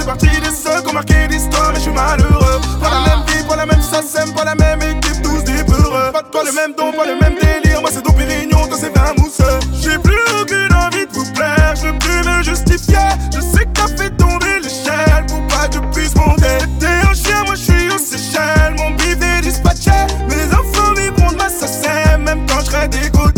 Partie 0.08 0.40
des 0.40 0.56
seuls 0.56 0.82
qui 0.84 0.90
ont 0.90 0.94
marqué 0.94 1.28
l'histoire, 1.30 1.72
mais 1.74 1.76
je 1.76 1.82
suis 1.82 1.92
malheureux. 1.92 2.62
Pas 2.82 2.90
la 2.90 3.00
même 3.10 3.26
vie, 3.28 3.44
pas 3.44 3.58
la 3.58 3.66
même 3.66 3.82
SACEM, 3.82 4.34
pas 4.34 4.46
la 4.46 4.56
même 4.56 4.82
équipe, 4.82 5.22
tous 5.22 5.44
des 5.44 5.64
peureux. 5.66 6.12
Pas 6.14 6.22
de 6.22 6.30
toi 6.30 6.44
le 6.46 6.54
même 6.54 6.74
don, 6.78 6.94
pas 6.94 7.06
le 7.06 7.20
même 7.20 7.36
délire. 7.36 7.82
Moi 7.82 7.90
c'est 7.94 8.04
Dom 8.04 8.16
Pérignon, 8.16 8.66
toi 8.68 8.78
c'est 8.80 8.98
vin 8.98 9.14
mousseux. 9.18 9.60
J'ai 9.82 10.00
plus 10.00 10.24
aucune 10.42 10.74
envie 10.74 11.06
de 11.06 11.12
vous 11.12 11.30
plaire, 11.34 11.74
je 11.76 11.88
veux 11.88 12.00
plus 12.00 12.24
me 12.24 12.42
justifier. 12.42 13.08
Je 13.36 13.42
sais 13.42 13.66
que 13.66 13.74
t'as 13.74 13.88
fait 13.98 14.12
tomber 14.12 14.60
l'échelle 14.64 15.26
pour 15.28 15.46
pas 15.48 15.68
que 15.68 15.76
je 15.76 15.80
puisse 15.92 16.16
monter. 16.16 16.58
T'es 16.80 16.88
un 16.88 17.14
chien, 17.14 17.44
moi 17.44 17.56
je 17.56 17.64
suis 17.64 17.90
aux 17.92 18.00
Seychelles. 18.00 18.76
Mon 18.78 18.92
bif 18.92 19.18
est 19.22 19.42
dispatché, 19.42 19.92
les 20.30 20.48
enfants 20.54 20.94
vivront 20.96 21.32
de 21.32 21.38
ma 21.38 21.50
SACEM, 21.50 22.24
même 22.24 22.46
quand 22.48 22.62
je 22.62 22.66
serai 22.66 22.88
dégoûté. 22.88 23.37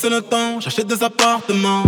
Passer 0.00 0.10
le 0.14 0.20
temps, 0.20 0.60
j'achète 0.60 0.86
des 0.86 1.02
appartements. 1.02 1.82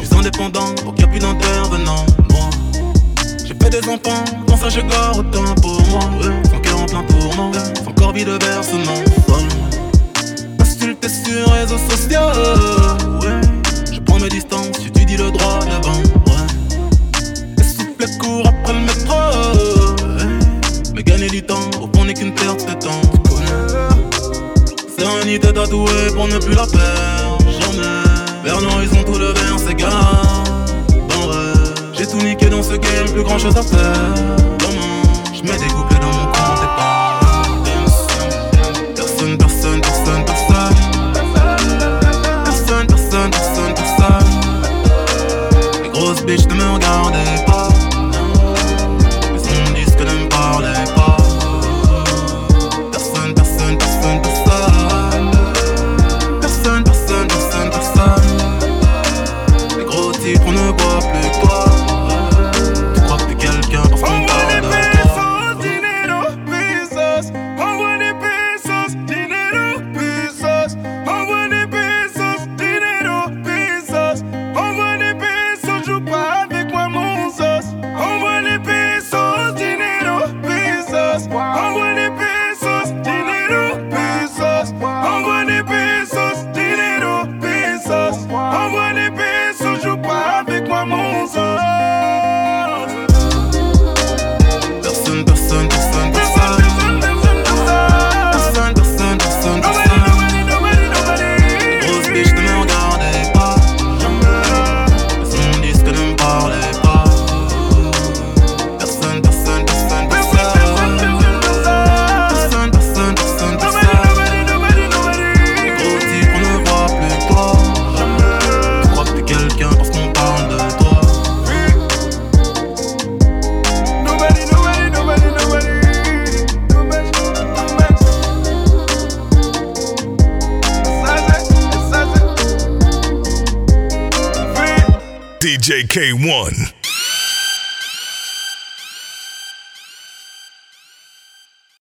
Je 0.00 0.06
suis 0.06 0.16
indépendant, 0.16 0.72
donc 0.84 0.98
y'a 0.98 1.06
plus 1.06 1.18
d'intervenants. 1.18 2.06
Moi, 2.30 2.50
j'ai 3.44 3.54
fait 3.54 3.70
des 3.70 3.86
enfants, 3.88 4.24
dans 4.46 4.56
ça 4.56 4.68
je 4.70 4.80
gore 4.80 5.18
autant 5.18 5.54
pour 5.60 5.82
moi. 5.90 6.00
Son 6.50 6.58
cœur 6.60 6.80
en 6.80 6.86
plein 6.86 7.02
tournant, 7.04 7.52
son 7.84 7.92
corps 7.92 8.12
vide 8.12 8.28
de 8.28 8.38
versement. 8.44 9.02
Insulté 10.60 11.08
sur 11.08 11.52
réseaux 11.52 11.78
sociaux. 11.90 12.30
Je 13.92 14.00
prends 14.00 14.18
mes 14.18 14.30
distances, 14.30 14.76
j'étudie 14.82 15.16
le 15.16 15.30
droit 15.30 15.58
devant. 15.64 16.02
Ouais, 16.26 16.46
et 17.58 17.64
souffle 17.64 18.18
court 18.18 18.46
après 18.46 18.72
le 18.72 18.80
métro. 18.80 19.18
Mais 20.94 21.02
gagner 21.02 21.28
du 21.28 21.42
temps, 21.42 21.70
au 21.82 21.88
fond 21.94 22.04
n'est 22.04 22.14
qu'une 22.14 22.34
perte 22.34 22.66
de 22.66 22.74
temps. 22.74 23.01
Sérénité 25.32 25.52
tatouée 25.54 26.10
pour 26.14 26.28
ne 26.28 26.36
plus 26.36 26.54
la 26.54 26.66
perdre, 26.66 27.38
jamais. 27.48 28.44
Vers 28.44 28.60
l'horizon 28.60 29.02
tout 29.02 29.18
le 29.18 29.32
verre 29.32 29.58
s'égare. 29.58 30.44
Dans 31.08 31.26
rêve, 31.26 31.74
j'ai 31.94 32.06
tout 32.06 32.18
niqué 32.18 32.50
dans 32.50 32.62
ce 32.62 32.74
game, 32.74 33.10
plus 33.10 33.22
grand 33.22 33.38
chose 33.38 33.56
à 33.56 33.62
faire. 33.62 34.36
Comment 34.60 35.32
je 35.32 35.40
mets 35.40 35.56
des 35.56 35.72
couplets 35.72 36.00
dans 36.00 36.12
mon 36.12 36.31